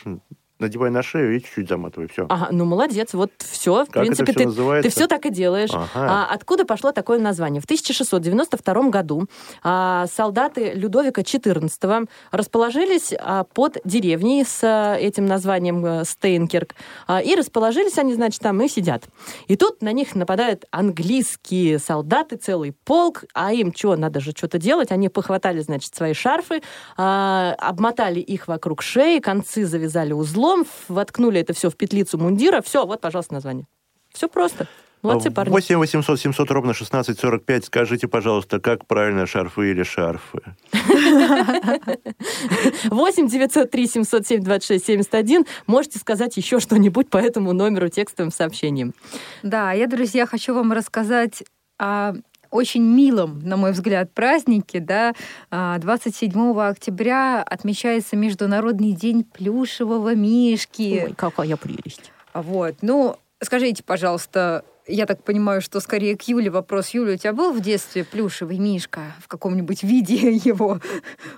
[0.59, 2.27] надеваю на шею и чуть-чуть заматываю, все.
[2.29, 4.89] Ага, ну молодец, вот все, в Как принципе, всё ты, называется?
[4.89, 5.71] ты все так и делаешь.
[5.73, 5.89] Ага.
[5.95, 7.61] А откуда пошло такое название?
[7.61, 9.27] В 1692 году
[9.63, 16.75] а, солдаты Людовика XIV расположились а, под деревней с а, этим названием э, Стейнкерк.
[17.07, 19.05] А, и расположились они, значит, там и сидят.
[19.49, 24.59] И тут на них нападают английские солдаты, целый полк, а им что, надо же что-то
[24.59, 24.91] делать.
[24.91, 26.63] Они похватали, значит, свои шарфы,
[26.97, 32.61] а, обмотали их вокруг шеи, концы завязали узлом, в- воткнули это все в петлицу мундира.
[32.63, 33.67] Все, вот, пожалуйста, название.
[34.13, 34.67] Все просто.
[35.03, 35.51] Молодцы, парни.
[35.51, 37.67] 8 800 700 ровно 1645.
[37.67, 40.41] Скажите, пожалуйста, как правильно, шарфы или шарфы?
[42.91, 45.47] 8 903 707 26 71.
[45.67, 48.95] Можете сказать еще что-нибудь по этому номеру текстовым сообщением.
[49.43, 51.45] Да, я, друзья, хочу вам рассказать
[51.79, 52.15] о
[52.51, 54.81] очень милом, на мой взгляд, празднике.
[54.81, 55.13] Да?
[55.51, 61.05] А, 27 октября отмечается Международный день плюшевого мишки.
[61.07, 62.13] Ой, какая прелесть.
[62.35, 62.77] Вот.
[62.83, 66.91] Ну, скажите, пожалуйста, я так понимаю, что скорее к Юле вопрос.
[66.91, 70.81] Юля, у тебя был в детстве плюшевый мишка в каком-нибудь виде его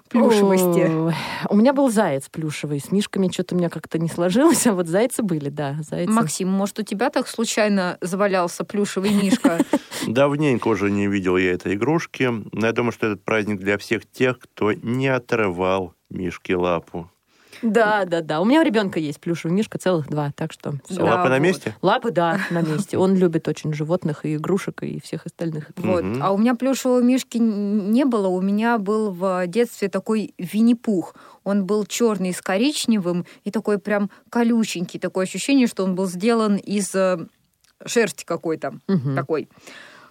[0.09, 1.15] плюшевости?
[1.49, 2.81] У меня был заяц плюшевый.
[2.81, 5.77] С мишками что-то у меня как-то не сложилось, а вот зайцы были, да.
[5.81, 6.13] Зайцы.
[6.13, 9.59] Максим, может, у тебя так случайно завалялся плюшевый мишка?
[10.07, 14.11] Давненько уже не видел я этой игрушки, но я думаю, что этот праздник для всех
[14.11, 17.11] тех, кто не отрывал Мишке лапу.
[17.63, 18.41] Да, да, да.
[18.41, 20.75] У меня у ребенка есть плюшевый мишка, целых два, так что.
[20.91, 21.43] Да, Лапы на вот.
[21.43, 21.75] месте?
[21.83, 22.99] Лапы, да, на месте.
[22.99, 25.71] Он любит очень животных и игрушек, и всех остальных.
[25.77, 26.05] Вот.
[26.05, 26.23] Мгм.
[26.23, 28.29] А у меня плюшевого мишки не было.
[28.29, 31.15] У меня был в детстве такой Винни-Пух.
[31.45, 35.01] Он был черный с коричневым и такой прям колюченький.
[35.01, 37.19] Такое ощущение, что он был сделан из э,
[37.87, 39.15] шерсти какой-то Мгм.
[39.17, 39.49] такой.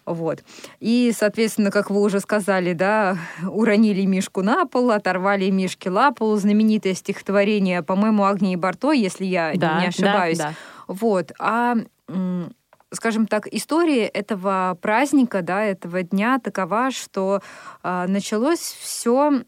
[0.08, 0.44] Вот.
[0.80, 6.34] И, соответственно, как вы уже сказали, да, уронили Мишку на пол, оторвали Мишке лапу.
[6.38, 10.38] Знаменитое стихотворение, по-моему, Агнии Барто, если я Да, не ошибаюсь.
[10.38, 10.54] да, да.
[10.88, 11.34] Вот.
[11.40, 11.76] А,
[12.94, 17.42] скажем так, история этого праздника, да, этого дня такова, что
[17.84, 19.42] а, началось все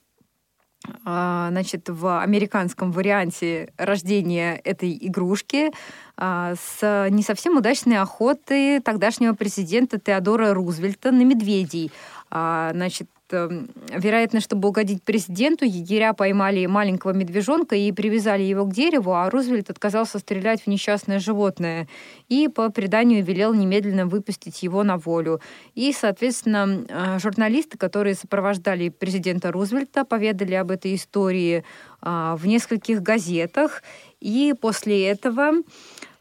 [1.04, 5.72] значит, в американском варианте рождения этой игрушки
[6.16, 11.92] а, с не совсем удачной охоты тогдашнего президента Теодора Рузвельта на медведей.
[12.32, 18.74] А, Значит, эм, вероятно, чтобы угодить президенту, егеря поймали маленького медвежонка и привязали его к
[18.74, 21.88] дереву, а Рузвельт отказался стрелять в несчастное животное
[22.28, 25.42] и по преданию велел немедленно выпустить его на волю.
[25.74, 31.64] И, соответственно, э, журналисты, которые сопровождали президента Рузвельта, поведали об этой истории
[32.02, 33.84] а, в нескольких газетах.
[34.20, 35.64] И после этого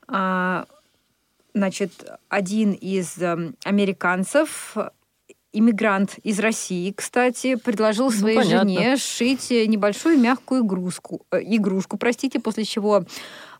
[0.09, 0.65] а,
[1.55, 1.93] значит,
[2.29, 4.77] один из эм, американцев,
[5.53, 8.71] иммигрант из России, кстати, предложил своей понятно.
[8.71, 13.05] жене сшить небольшую мягкую игрушку, э, игрушку, простите, после чего,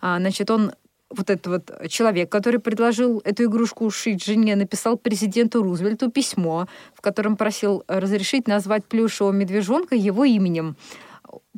[0.01, 0.73] а, значит, он
[1.11, 7.01] вот этот вот человек, который предложил эту игрушку шить жене, написал президенту Рузвельту письмо, в
[7.01, 10.77] котором просил разрешить назвать плюшевого медвежонка его именем.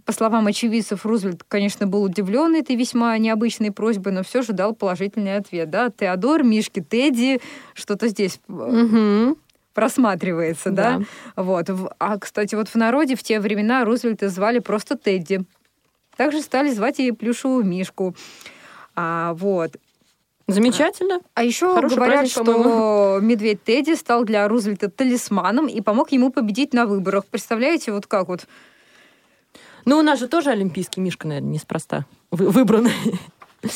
[0.05, 4.75] По словам очевидцев, Рузвельт, конечно, был удивлен этой весьма необычной просьбой, но все же дал
[4.75, 5.69] положительный ответ.
[5.71, 5.91] Да?
[5.91, 7.41] Теодор, Мишки, Тедди,
[7.75, 9.37] что-то здесь э, Мгм.
[9.75, 10.99] Просматривается, да?
[11.37, 11.43] Да.
[11.43, 11.71] Вот.
[11.99, 15.43] А, кстати, вот в народе в те времена Рузвельта звали просто Тедди.
[16.17, 18.15] Также стали звать и плюшевую Мишку.
[18.95, 19.77] А, вот.
[20.47, 21.21] Замечательно.
[21.35, 23.21] А еще Хороший говорят, праздник, что по-моему.
[23.27, 27.25] медведь Тедди стал для Рузвельта талисманом и помог ему победить на выборах.
[27.27, 28.47] Представляете, вот как вот?
[29.85, 32.93] Ну, у нас же тоже олимпийский мишка, наверное, неспроста вы- выбранный.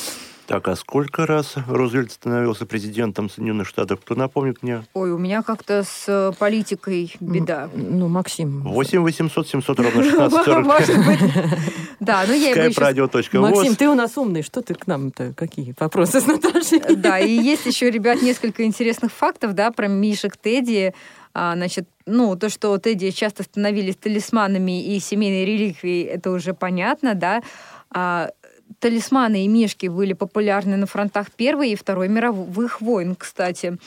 [0.46, 4.00] Так, а сколько раз Рузвельт становился президентом Соединенных Штатов?
[4.00, 4.84] Кто напомнит мне?
[4.92, 7.70] Ой, у меня как-то с э, политикой беда.
[7.74, 8.60] Ну, Максим.
[8.62, 10.64] 8 800 700 ровно 16 45.
[10.64, 11.20] Может быть.
[12.00, 13.38] Да, ну я Skype-radio.voz.
[13.38, 14.42] Максим, ты у нас умный.
[14.42, 15.32] Что ты к нам-то?
[15.34, 16.82] Какие вопросы с Наташей?
[16.96, 20.92] Да, и есть еще, ребят, несколько интересных фактов, да, про Мишек Тедди.
[21.32, 27.14] А, значит, ну, то, что Тедди часто становились талисманами и семейной реликвией, это уже понятно,
[27.14, 27.42] да.
[27.90, 28.30] А,
[28.78, 33.78] талисманы и мишки были популярны на фронтах Первой и Второй мировых войн, кстати.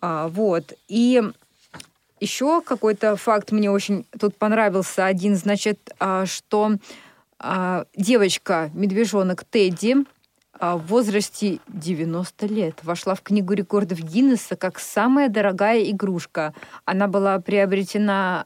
[0.00, 0.72] А, вот.
[0.88, 1.22] И
[2.20, 5.06] еще какой-то факт мне очень тут понравился.
[5.06, 6.76] Один, значит, а, что
[7.38, 9.96] а, девочка, медвежонок Тедди,
[10.58, 16.54] а, в возрасте 90 лет вошла в Книгу рекордов Гиннесса как самая дорогая игрушка.
[16.84, 18.44] Она была приобретена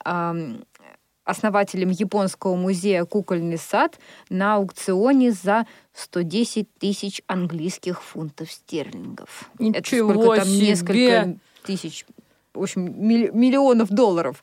[1.29, 3.99] основателем японского музея «Кукольный сад»
[4.31, 9.51] на аукционе за 110 тысяч английских фунтов стерлингов.
[9.59, 10.67] Это Ничего сколько там, себе!
[10.69, 12.07] несколько тысяч,
[12.55, 14.41] в общем, милли- миллионов долларов.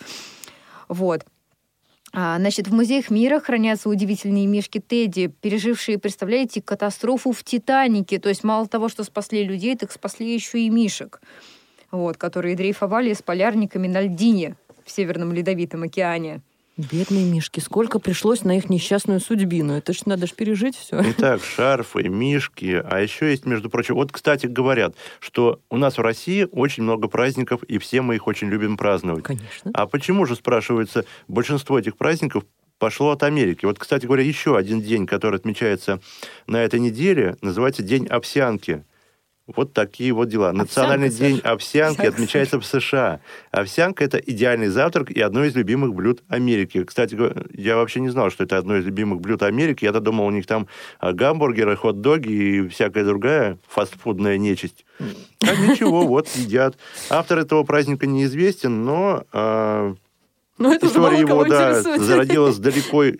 [0.87, 1.25] Вот.
[2.13, 8.19] А, Значит, в музеях мира хранятся удивительные мишки Тедди, пережившие, представляете, катастрофу в Титанике.
[8.19, 11.19] То есть мало того, что спасли людей, так спасли еще и мишек,
[11.89, 14.55] вот, которые дрейфовали с полярниками на льдине
[14.85, 16.41] в Северном Ледовитом океане.
[16.77, 19.73] Бедные мишки, сколько пришлось на их несчастную судьбину.
[19.73, 21.01] Это ж надо ж пережить все.
[21.11, 26.01] Итак, шарфы, мишки, а еще есть, между прочим, вот, кстати, говорят, что у нас в
[26.01, 29.23] России очень много праздников, и все мы их очень любим праздновать.
[29.23, 29.71] Конечно.
[29.73, 32.43] А почему же, спрашивается, большинство этих праздников
[32.77, 33.65] пошло от Америки?
[33.65, 36.01] Вот, кстати говоря, еще один день, который отмечается
[36.45, 38.83] на этой неделе, называется День овсянки.
[39.47, 40.51] Вот такие вот дела.
[40.51, 41.23] Национальный Саша.
[41.23, 43.19] день овсянки Овсянка, отмечается в США.
[43.51, 46.83] Овсянка– это идеальный завтрак и одно из любимых блюд Америки.
[46.83, 47.15] Кстати,
[47.55, 49.85] я вообще не знал, что это одно из любимых блюд Америки.
[49.85, 50.67] Я-то думал, у них там
[50.99, 54.83] а, гамбургеры, хот-доги и всякая другая фастфудная нечисть.
[54.99, 56.75] А ничего, вот едят.
[57.11, 59.93] Автор этого праздника неизвестен, но а,
[60.57, 63.19] Ну, это История его, да, зародилась далеко и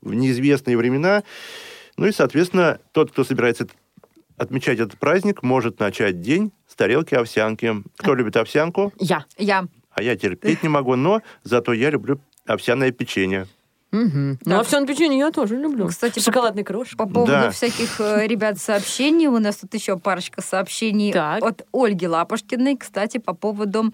[0.00, 1.24] в неизвестные времена.
[1.96, 3.66] Ну и, соответственно, тот, кто собирается
[4.40, 7.82] отмечать этот праздник, может начать день с тарелки овсянки.
[7.98, 8.92] Кто любит овсянку?
[8.98, 9.24] Я.
[9.36, 9.66] Я.
[9.90, 13.46] А я терпеть не могу, но зато я люблю овсяное печенье.
[13.92, 14.38] Мгм.
[14.44, 14.60] Ну, Да.
[14.60, 15.88] овсяное печенье я тоже люблю.
[15.88, 16.96] Кстати, шоколадный крошек.
[16.96, 17.50] По поводу Да.
[17.50, 21.42] всяких, э, ребят, сообщений, у нас тут еще парочка сообщений Так.
[21.44, 23.92] от Ольги Лапушкиной, кстати, по поводу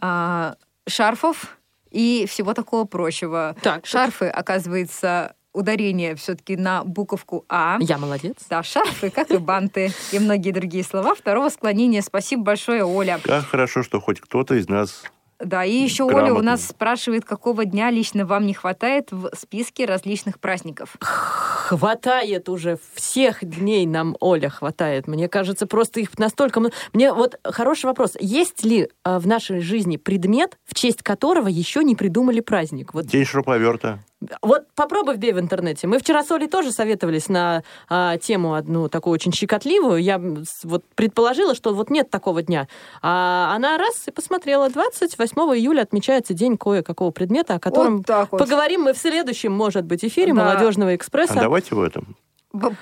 [0.00, 0.56] а,
[0.88, 1.56] шарфов
[1.90, 3.56] и всего такого прочего.
[3.62, 7.78] Так, Шарфы, оказывается, ударение все-таки на буковку А.
[7.80, 8.36] Я молодец.
[8.50, 12.02] Да, шарфы, как и банты, и многие другие слова второго склонения.
[12.02, 13.18] Спасибо большое, Оля.
[13.22, 15.02] Как хорошо, что хоть кто-то из нас...
[15.38, 16.52] Да, и еще Оля у Грамотно.
[16.52, 20.96] нас спрашивает, какого дня лично вам не хватает в списке различных праздников.
[21.00, 25.06] Хватает уже всех дней нам, Оля, хватает.
[25.06, 26.74] Мне кажется, просто их настолько много.
[26.94, 28.16] Мне вот хороший вопрос.
[28.18, 32.94] Есть ли э, в нашей жизни предмет, в честь которого еще не придумали праздник?
[32.94, 33.98] Вот, День шуруповерта.
[34.42, 35.86] Вот попробуй вбей в интернете.
[35.86, 40.02] Мы вчера с Олей тоже советовались на а, тему одну такую очень щекотливую.
[40.02, 40.20] Я
[40.64, 42.66] вот предположила, что вот нет такого дня.
[43.02, 44.70] А она раз и посмотрела.
[44.70, 48.38] 28 июля отмечается день кое-какого предмета, о котором Вот так вот.
[48.38, 50.44] поговорим мы в следующем, может быть, эфире Да.
[50.44, 51.34] «Молодежного А экспресса».
[51.34, 52.16] давайте в этом.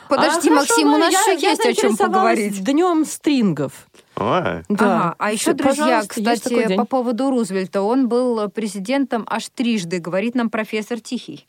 [0.08, 2.62] Подожди, А, Максим, хорошо, у нас я- еще я есть о чем поговорить.
[2.62, 3.72] Днем стрингов.
[4.16, 4.62] Да.
[4.68, 10.34] Ага, а еще, Всё, друзья, кстати, по поводу Рузвельта, он был президентом аж трижды, говорит
[10.34, 11.46] нам профессор Тихий.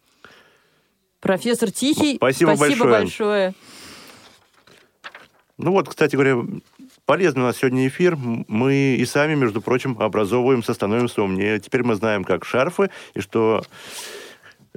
[1.19, 2.91] Профессор Тихий, Спасибо большое.
[2.91, 3.53] большое.
[5.57, 6.37] Ну вот, кстати говоря,
[7.05, 8.17] полезный у нас сегодня эфир.
[8.17, 11.59] Мы и сами, между прочим, образовываемся, становимся умнее.
[11.59, 13.63] Теперь мы знаем, как шарфы, и что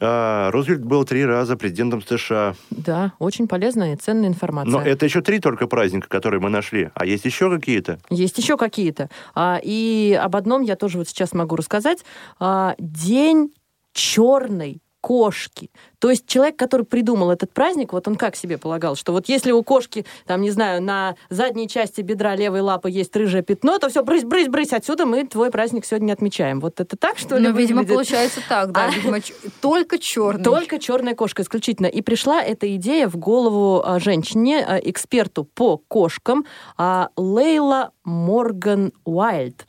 [0.01, 2.55] а, Рузвельт был три раза президентом США.
[2.71, 4.71] Да, очень полезная и ценная информация.
[4.71, 6.91] Но это еще три только праздника, которые мы нашли.
[6.95, 7.99] А есть еще какие-то?
[8.11, 9.11] Есть еще какие-то.
[9.35, 12.05] А, и об одном я тоже вот сейчас могу рассказать.
[12.39, 13.53] А, день
[13.93, 15.71] черной кошки.
[15.99, 19.53] То есть человек, который придумал этот праздник, вот он как себе полагал, что вот если
[19.53, 23.89] у кошки, там, не знаю, на задней части бедра левой лапы есть рыжее пятно, то
[23.89, 26.61] все, брысь, брысь, брысь, отсюда мы твой праздник сегодня не отмечаем.
[26.61, 27.49] Вот это так, что ли?
[27.49, 27.95] Ну, видимо, выглядит?
[27.95, 28.87] получается так, да.
[28.87, 28.91] А.
[28.91, 29.19] Видимо,
[29.61, 30.45] только черный.
[30.45, 31.87] Только черная кошка исключительно.
[31.87, 36.45] И пришла эта идея в голову а, женщине, а, эксперту по кошкам,
[36.77, 39.67] а, Лейла Морган Уайльд.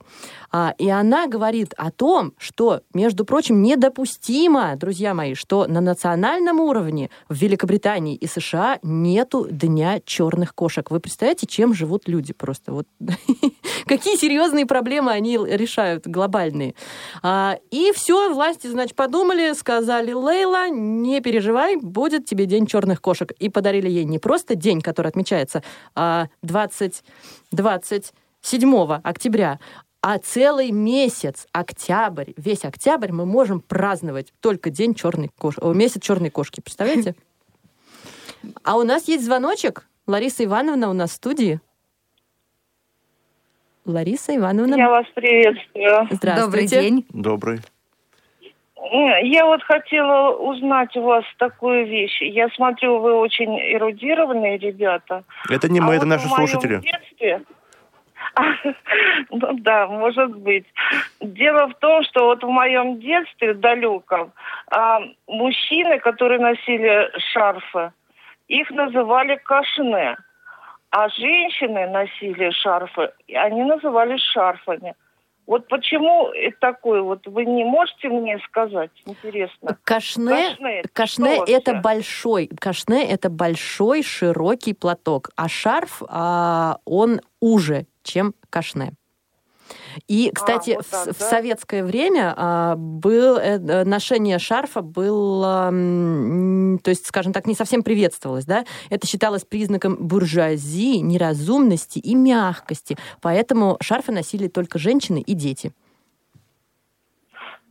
[0.52, 6.60] А, И она говорит о том, что, между прочим, недопустимо, друзья мои, что на национальном
[6.60, 10.90] уровне в Великобритании и США нету дня черных кошек.
[10.92, 12.72] Вы представляете, чем живут люди просто?
[12.74, 12.88] Вот
[13.86, 16.76] какие серьезные проблемы они решают глобальные.
[17.22, 23.32] А, И все, власти, значит, подумали, сказали, Лейла, не переживай, будет тебе день черных кошек.
[23.40, 25.64] И подарили ей не просто день, который отмечается
[25.96, 27.04] а 20,
[27.52, 29.60] 27 октября,
[30.02, 36.30] а целый месяц, октябрь, весь октябрь мы можем праздновать только день черной кошки, месяц черной
[36.30, 37.16] кошки, представляете?
[38.64, 39.86] А у нас есть звоночек.
[40.08, 41.60] Лариса Ивановна у нас в студии.
[43.86, 46.08] Лариса Ивановна, Я вас приветствую.
[46.10, 46.42] здравствуйте.
[46.46, 47.06] Добрый день.
[47.10, 47.60] Добрый.
[49.24, 52.22] Я вот хотела узнать у вас такую вещь.
[52.22, 55.26] Я смотрю, вы очень эрудированные ребята.
[55.50, 56.82] Это не А мы, это вот наши в моем слушатели.
[56.82, 57.44] детстве-
[59.30, 60.66] Ну да, может быть.
[61.20, 64.32] Дело в том, что вот в моем детстве далеком
[64.68, 67.92] а, мужчины, которые носили шарфы,
[68.48, 70.18] их называли кашне.
[70.92, 74.96] А женщины носили шарфы, и они назывались шарфами.
[75.50, 77.02] Вот почему такое?
[77.02, 78.92] Вот вы не можете мне сказать?
[79.08, 79.78] Интересно.
[79.84, 81.82] Кашне, Кашне, кашне это вообще?
[81.82, 88.94] большой, кашне это большой широкий платок, а шарф а, он уже, чем кашне.
[90.08, 91.26] И, кстати, вот в, так, в да?
[91.26, 97.84] советское время а, был, э, ношение шарфа было, м, то есть, скажем так, не совсем
[97.84, 98.66] приветствовалось, да?
[98.90, 102.98] Это считалось признаком буржуазии, неразумности и мягкости.
[103.22, 105.72] Поэтому шарфы носили только женщины и дети.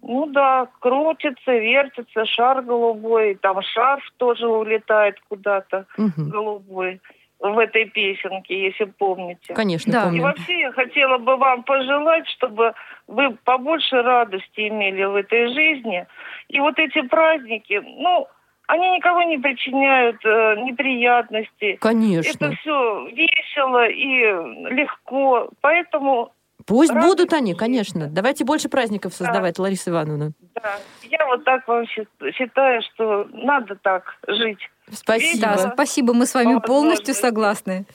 [0.01, 6.31] Ну да, крутится, вертится, шар голубой, там шарф тоже улетает куда-то Мгм.
[6.31, 7.01] голубой
[7.41, 9.55] в этой песенке, если помните.
[9.55, 10.01] Конечно, Да.
[10.01, 10.23] И помню.
[10.23, 12.75] вообще я хотела бы вам пожелать, чтобы
[13.07, 16.07] вы побольше радости имели в этой жизни.
[16.49, 18.27] И вот эти праздники, ну,
[18.67, 21.77] они никого не причиняют э, неприятностей.
[21.81, 22.47] Конечно.
[22.47, 25.49] Это все весело и легко.
[25.61, 26.33] Поэтому,
[26.69, 27.09] Пусть Радуйтесь.
[27.17, 28.09] будут они, конечно.
[28.09, 30.33] Давайте больше праздников создавать, Лариса Ивановна.
[30.55, 34.59] да, я вот так вам счит- считаю, что надо так жить.
[34.93, 35.41] Спасибо.
[35.41, 36.13] Да, Спасибо.
[36.13, 37.87] мы с вами По полностью согласны.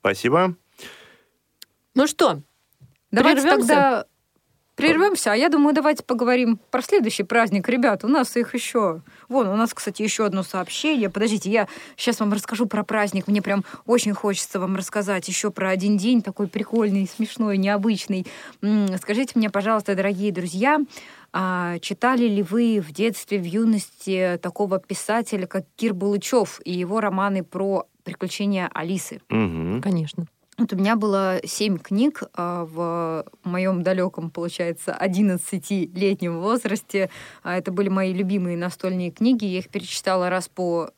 [0.00, 0.54] Спасибо.
[1.94, 2.40] Ну что,
[3.12, 3.68] Давайте Прервемся?
[3.68, 4.04] тогда
[4.80, 7.68] прервемся, а я думаю, давайте поговорим про следующий праздник.
[7.68, 9.02] Ребят, у нас их еще...
[9.28, 11.10] Вон, у нас, кстати, еще одно сообщение.
[11.10, 13.28] Подождите, я сейчас вам расскажу про праздник.
[13.28, 18.26] Мне прям очень хочется вам рассказать еще про один день такой прикольный, смешной, необычный.
[18.98, 20.80] Скажите мне, пожалуйста, дорогие друзья,
[21.32, 27.00] а читали ли вы в детстве, в юности такого писателя, как Кир Булычев и его
[27.00, 29.20] романы про приключения Алисы?
[29.28, 29.80] Мгм.
[29.82, 30.26] конечно.
[30.60, 37.08] Вот у меня было семь книг а, в моем далеком, получается, 11-летнем возрасте.
[37.42, 39.46] А, Это были мои любимые настольные книги.
[39.46, 40.90] Я их перечитала раз по...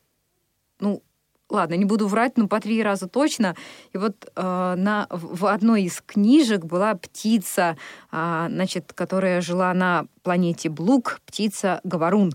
[0.81, 1.01] Ну,
[1.49, 3.55] ладно, не буду врать, но по три раза точно.
[3.93, 7.77] И вот а, на, в одной из книжек была птица,
[8.11, 12.33] а, значит, которая жила на планете Блук, птица-говорун.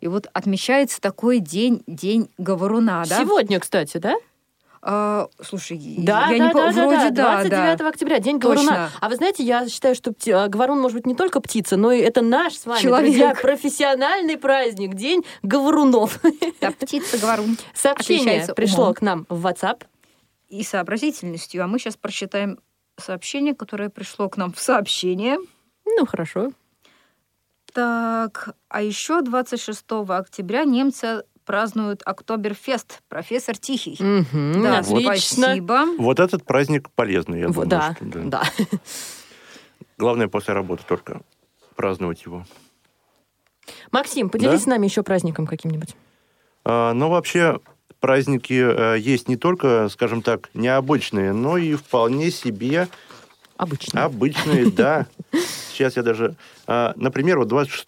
[0.00, 3.20] И вот отмечается такой день, день говоруна, да?
[3.20, 4.16] Сегодня, кстати, да?
[4.80, 7.88] А, слушай, Да, я да, не помню, да, вроде да, да, 29 да.
[7.88, 8.62] октября, день Точно.
[8.64, 8.90] говоруна.
[9.00, 11.90] А вы знаете, я считаю, что пти- а, говорун может быть не только птица, но
[11.90, 13.06] и это наш с вами, Человек.
[13.10, 16.20] друзья, профессиональный праздник, день говорунов.
[16.60, 17.56] Да, птица говорун.
[17.74, 18.94] Сообщение Отличается пришло умом.
[18.94, 19.84] к нам в WhatsApp.
[20.48, 21.62] И сообразительностью.
[21.62, 22.58] А мы сейчас прочитаем
[22.96, 25.38] сообщение, которое пришло к нам в сообщение.
[25.84, 26.50] Ну, хорошо.
[27.72, 33.00] Так, а еще 26 октября немцы празднуют Октоберфест.
[33.08, 33.96] Профессор Тихий.
[33.98, 35.44] Мгм, Да, отлично.
[35.46, 35.86] спасибо.
[35.98, 37.66] Вот этот праздник полезный, я думаю.
[37.66, 38.20] да, что да.
[38.22, 38.42] да.
[39.96, 41.22] Главное после работы только
[41.74, 42.44] праздновать его.
[43.92, 44.64] Максим, поделись Да?
[44.64, 45.96] с нами еще праздником каким-нибудь.
[46.66, 47.60] А, но вообще
[47.98, 52.88] праздники э, есть не только, скажем так, необычные, но и вполне себе
[53.58, 54.04] Обычно.
[54.04, 55.06] обычные, да.
[55.72, 56.34] Сейчас я даже...
[56.66, 57.86] а, Например, вот 26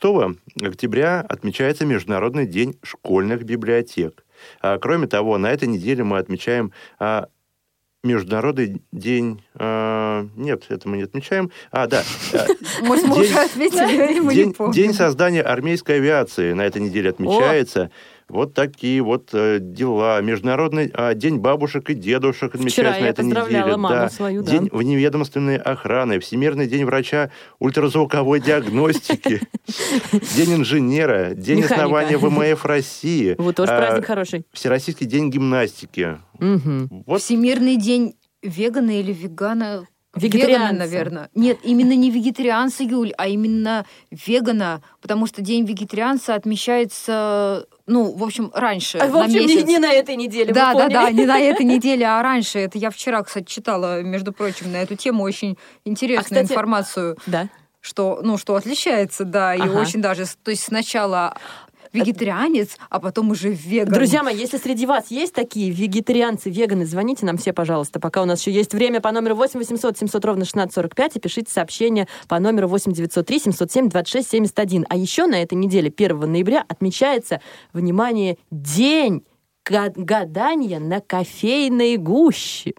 [0.62, 4.24] октября отмечается Международный день школьных библиотек.
[4.60, 7.28] А, Кроме того, на этой неделе мы отмечаем а,
[8.02, 9.42] Международный день...
[9.58, 11.50] нет, это мы не отмечаем.
[11.70, 12.02] А, да.
[12.82, 14.72] мы уже ответили, и мы не День, помним.
[14.72, 17.90] день создания армейской авиации на этой неделе отмечается.
[18.30, 20.20] Вот такие вот э, дела.
[20.20, 23.76] Международный а, день бабушек и дедушек отмечается Вчера на я этой поздравляла неделе.
[23.76, 24.08] маму да.
[24.08, 24.52] свою, да.
[24.52, 29.40] День вневедомственной охраны, Всемирный день врача ультразвуковой диагностики,
[30.36, 34.46] День инженера, День основания ВМФ России, Вот тоже а, праздник хороший.
[34.52, 36.18] Всероссийский день гимнастики.
[36.38, 39.86] Всемирный день вегана или вегана?
[40.16, 40.50] Вегетарианца.
[40.52, 41.30] Вегана, наверное.
[41.36, 48.22] Нет, именно не вегетарианца, Юль, а именно вегана, потому что день вегетарианца отмечается, ну, в
[48.22, 49.66] общем, раньше, А, в на общем, не, месяц.
[49.68, 52.58] не на этой неделе, Да, да, да, не на этой неделе, а раньше.
[52.60, 57.16] Это я вчера, кстати, читала, между прочим, на эту тему очень интересную А, кстати, информацию,
[57.26, 57.48] Да.
[57.80, 59.80] что, ну, что отличается, да, и Ага.
[59.80, 61.34] очень даже, то есть сначала
[61.92, 63.92] вегетарианец, а потом уже веган.
[63.92, 68.24] Друзья мои, если среди вас есть такие вегетарианцы, веганы, звоните нам все, пожалуйста, пока у
[68.24, 72.38] нас еще есть время по номеру 8 800 700 ровно 1645 и пишите сообщение по
[72.38, 74.86] номеру 8 903 707 26 71.
[74.88, 77.40] А еще на этой неделе, 1 ноября, отмечается,
[77.72, 79.24] внимание, день
[79.64, 82.74] га- гадания на кофейной гуще.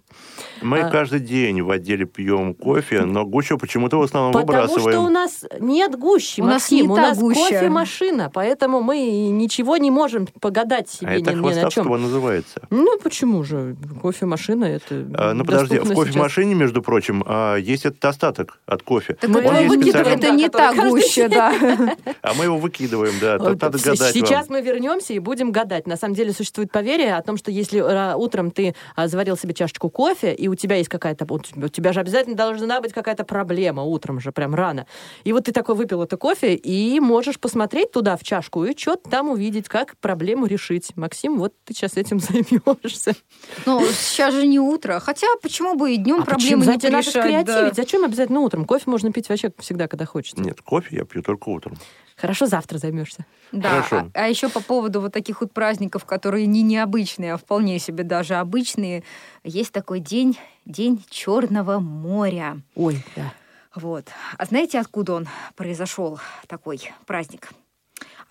[0.62, 0.90] Мы А.
[0.90, 4.92] каждый день в отделе пьем кофе, но гущу почему-то в основном Потому выбрасываем.
[4.92, 7.50] что у нас нет гущи, У нас Максим, не у нас гуща.
[7.50, 8.98] кофемашина, поэтому мы
[9.30, 11.90] ничего не можем погадать себе А это ни, ни на чем.
[12.02, 12.62] Называется.
[12.70, 13.76] Ну, почему же?
[14.02, 16.14] Кофемашина это А, ну подожди, в доступно сейчас.
[16.14, 19.16] кофемашине, между прочим, а, есть этот остаток от кофе.
[19.20, 21.54] Так Мы его выкидываем, это не та гуща, да.
[22.22, 23.38] а мы его выкидываем, да.
[23.40, 25.88] Тут надо гадать Сейчас мы вернемся и будем гадать.
[25.88, 29.54] На самом деле существует поверье о том, что если а, утром ты а, заварил себе
[29.54, 31.26] чашечку кофе, и у тебя есть какая-то...
[31.32, 34.88] У тебя же обязательно должна быть какая-то проблема утром же, прям рано.
[35.24, 39.10] И вот ты такой выпил это кофе, и можешь посмотреть туда в чашку и что-то
[39.10, 40.92] там увидеть, как проблему решить.
[40.96, 42.20] Максим, вот ты сейчас этим
[42.62, 43.14] займешься.
[43.66, 45.00] Ну, сейчас же не утро.
[45.00, 46.74] Хотя, почему бы и днем А проблемы почему?
[46.74, 47.24] не Зачем надо порешать?
[47.24, 47.76] скреативить?
[47.76, 47.82] да.
[47.82, 48.66] Зачем обязательно утром?
[48.66, 50.42] Кофе можно пить вообще всегда, когда хочется.
[50.42, 51.78] Нет, кофе я пью только утром.
[52.16, 53.26] Хорошо, завтра займешься.
[53.52, 54.12] Да, Хорошо.
[54.14, 58.36] а, еще по поводу вот таких вот праздников, которые не необычные, а вполне себе даже
[58.36, 59.04] обычные,
[59.44, 62.62] есть такой день, день Черного моря.
[62.76, 63.34] Ой, да.
[63.76, 64.06] Вот.
[64.38, 67.52] А знаете, откуда он произошел, такой праздник?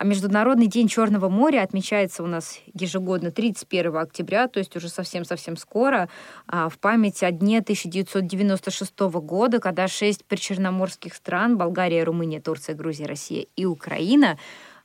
[0.01, 5.59] А Международный день Черного моря отмечается у нас ежегодно 31 октября, то есть уже совсем-совсем
[5.59, 6.09] скоро,
[6.47, 13.05] а, в память о дне 1996 года, когда шесть причерноморских стран, Болгария, Румыния, Турция, Грузия,
[13.05, 14.39] Россия и Украина,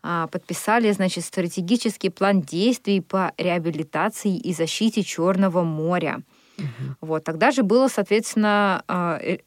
[0.04, 6.24] а, подписали, значит, стратегический план действий по реабилитации и защите Черного моря.
[7.00, 7.24] Вот.
[7.24, 9.38] Тогда же было, соответственно, а, э,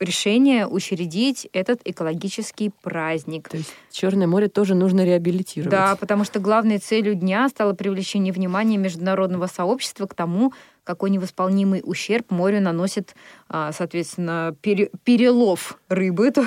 [0.00, 3.48] решение учредить этот экологический праздник.
[3.48, 5.70] То есть Черное море тоже нужно реабилитировать.
[5.70, 10.52] Да, потому что главной целью дня стало привлечение внимания международного сообщества к тому,
[10.84, 13.14] какой невосполнимый ущерб морю наносит,
[13.48, 16.44] а, соответственно, пере- перелов рыбы, то-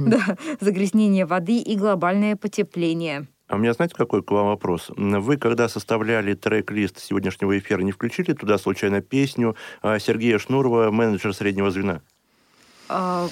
[0.00, 3.26] да, загрязнение воды и глобальное потепление.
[3.46, 4.90] А у меня, знаете, какой к вам вопрос?
[4.94, 11.32] Вы, когда составляли трек-лист сегодняшнего эфира, не включили туда случайно песню а, Сергея Шнурова, менеджер
[11.32, 12.02] среднего звена?
[12.88, 13.28] А,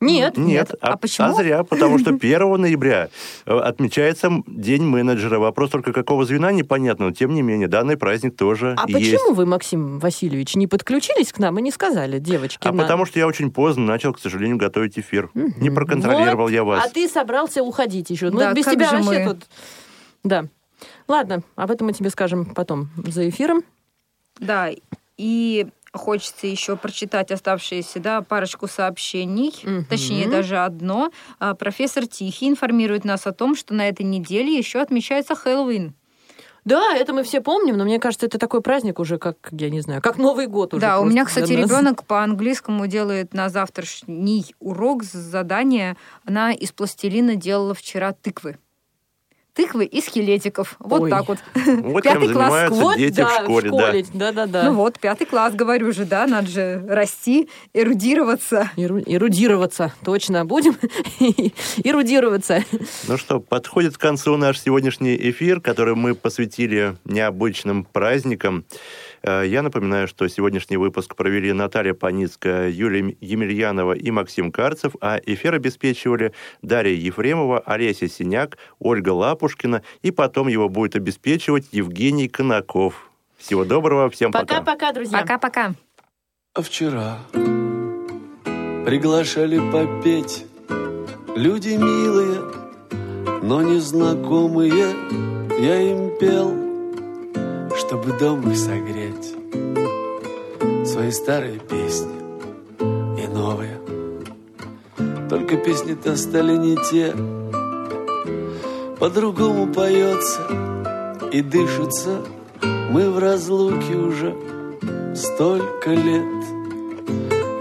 [0.00, 0.36] Нет.
[0.36, 0.74] Нет.
[0.80, 1.28] А почему?
[1.28, 3.08] А зря, потому что 1 ноября
[3.46, 5.38] э, отмечается День менеджера.
[5.38, 9.12] Вопрос только какого звена непонятно, но тем не менее данный праздник тоже А есть.
[9.12, 12.66] почему вы, Максим Васильевич, не подключились к нам и не сказали, девочки?
[12.66, 15.30] А на- потому что я очень поздно начал, к сожалению, готовить эфир.
[15.34, 16.84] Не проконтролировал Вот, я вас.
[16.84, 18.30] А ты собрался уходить еще.
[18.30, 19.34] Ну, Да, без как тебя же вообще мы?
[19.34, 19.46] тут...
[20.24, 20.44] Да.
[21.06, 23.62] Ладно, об этом мы тебе скажем потом за эфиром.
[24.40, 24.68] Да,
[25.16, 29.84] и хочется еще прочитать оставшиеся, да, парочку сообщений, Мгм.
[29.84, 31.10] точнее даже одно.
[31.38, 35.94] А, Профессор Тихий информирует нас о том, что на этой неделе еще отмечается Хэллоуин.
[36.64, 39.80] Да, это мы все помним, но мне кажется, это такой праздник уже, как, я не
[39.80, 40.80] знаю, как Новый год уже.
[40.80, 45.96] да, у меня, кстати, ребенок по английскому делает на завтрашний урок задание.
[46.24, 48.58] Она из пластилина делала вчера тыквы.
[49.54, 50.76] Тыквы и скелетиков.
[50.78, 51.10] Вот Ой.
[51.10, 51.38] так вот.
[51.54, 52.50] Вот чем Пятый класс.
[52.52, 53.92] занимаются Вот, дети да, в школе, да.
[54.14, 54.32] да.
[54.32, 58.70] Да, да, Ну вот, пятый класс, говорю же, да, надо же расти, эрудироваться.
[58.78, 60.76] Эру- Эрудироваться, точно, будем
[61.84, 62.64] эрудироваться.
[63.08, 68.64] Ну что, подходит к концу наш сегодняшний эфир, который мы посвятили необычным праздникам.
[69.22, 75.20] Э, Я напоминаю, что сегодняшний выпуск провели Наталья Паницкая, Юлия Емельянова и Максим Карцев, а
[75.24, 83.10] эфир обеспечивали Дарья Ефремова, Олеся Синяк, Ольга Лапушкина, и потом его будет обеспечивать Евгений Конаков.
[83.38, 84.46] Всего доброго, всем пока.
[84.60, 85.20] Пока-пока, друзья.
[85.20, 85.74] Пока-пока.
[86.54, 87.18] А вчера
[88.84, 90.44] приглашали попеть
[91.34, 92.40] люди милые,
[93.42, 94.94] но незнакомые.
[95.58, 96.61] Я им пел,
[97.76, 98.10] чтобы
[98.50, 99.34] их согреть.
[100.86, 102.12] свои старые песни
[103.22, 103.80] и новые.
[105.28, 107.14] Только песни-то стали не те,
[108.98, 110.42] по-другому поется
[111.32, 112.20] и дышится.
[112.90, 114.34] Мы в разлуке уже
[115.16, 116.44] столько лет,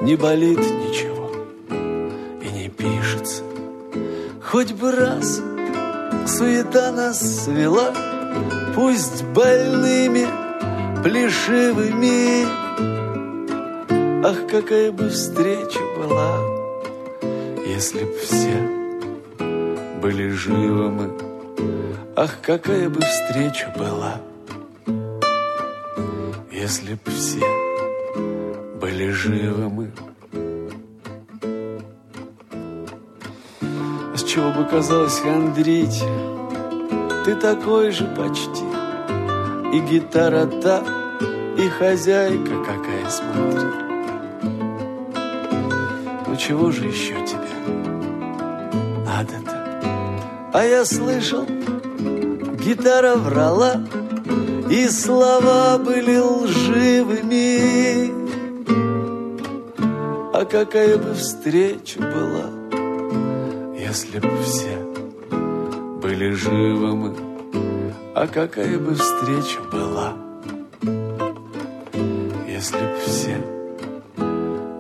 [0.01, 1.31] не болит ничего
[2.41, 3.43] и не пишется.
[4.43, 5.41] Хоть бы раз
[6.27, 7.93] суета нас свела,
[8.75, 10.27] пусть больными,
[11.03, 12.45] плешивыми.
[14.23, 16.39] Ах, какая бы встреча была,
[17.65, 18.81] если б все
[20.01, 21.11] были живы мы.
[22.15, 24.21] Ах, какая бы встреча была,
[26.51, 27.45] если б все
[28.79, 29.91] были живы мы.
[34.13, 36.03] А С чего бы казалось хандрить,
[37.23, 38.65] ты такой же почти,
[39.73, 40.83] и гитара та,
[41.57, 43.67] и хозяйка какая, смотри.
[46.27, 47.37] Ну чего же еще тебе
[49.05, 50.49] надо-то?
[50.53, 53.83] А я слышал, гитара врала,
[54.71, 57.61] и слова были лживыми.
[60.33, 62.49] А какая бы встреча была,
[63.77, 64.90] если бы все
[66.11, 67.15] были живы мы,
[68.13, 70.13] а какая бы встреча была,
[72.45, 73.37] если бы все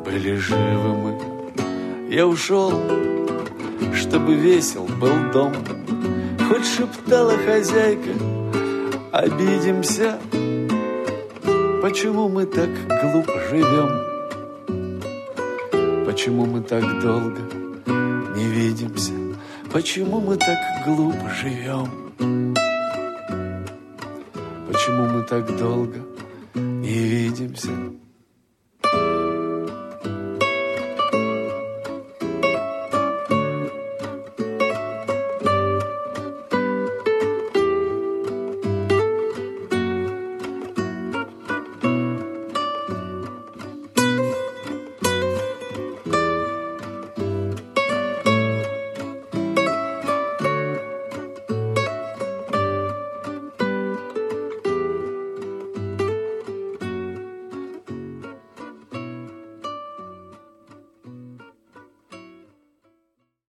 [0.03, 1.17] были живы мы.
[2.09, 2.73] Я ушел,
[3.95, 5.53] чтобы весел был дом,
[6.49, 8.09] хоть шептала хозяйка,
[9.13, 10.19] обидимся,
[11.81, 12.69] почему мы так
[13.03, 13.89] глупо живем,
[16.05, 17.39] почему мы так долго
[18.35, 19.20] не видимся,
[19.71, 22.13] почему мы так глупо живем,
[24.67, 25.97] почему мы так долго
[26.55, 27.69] не видимся.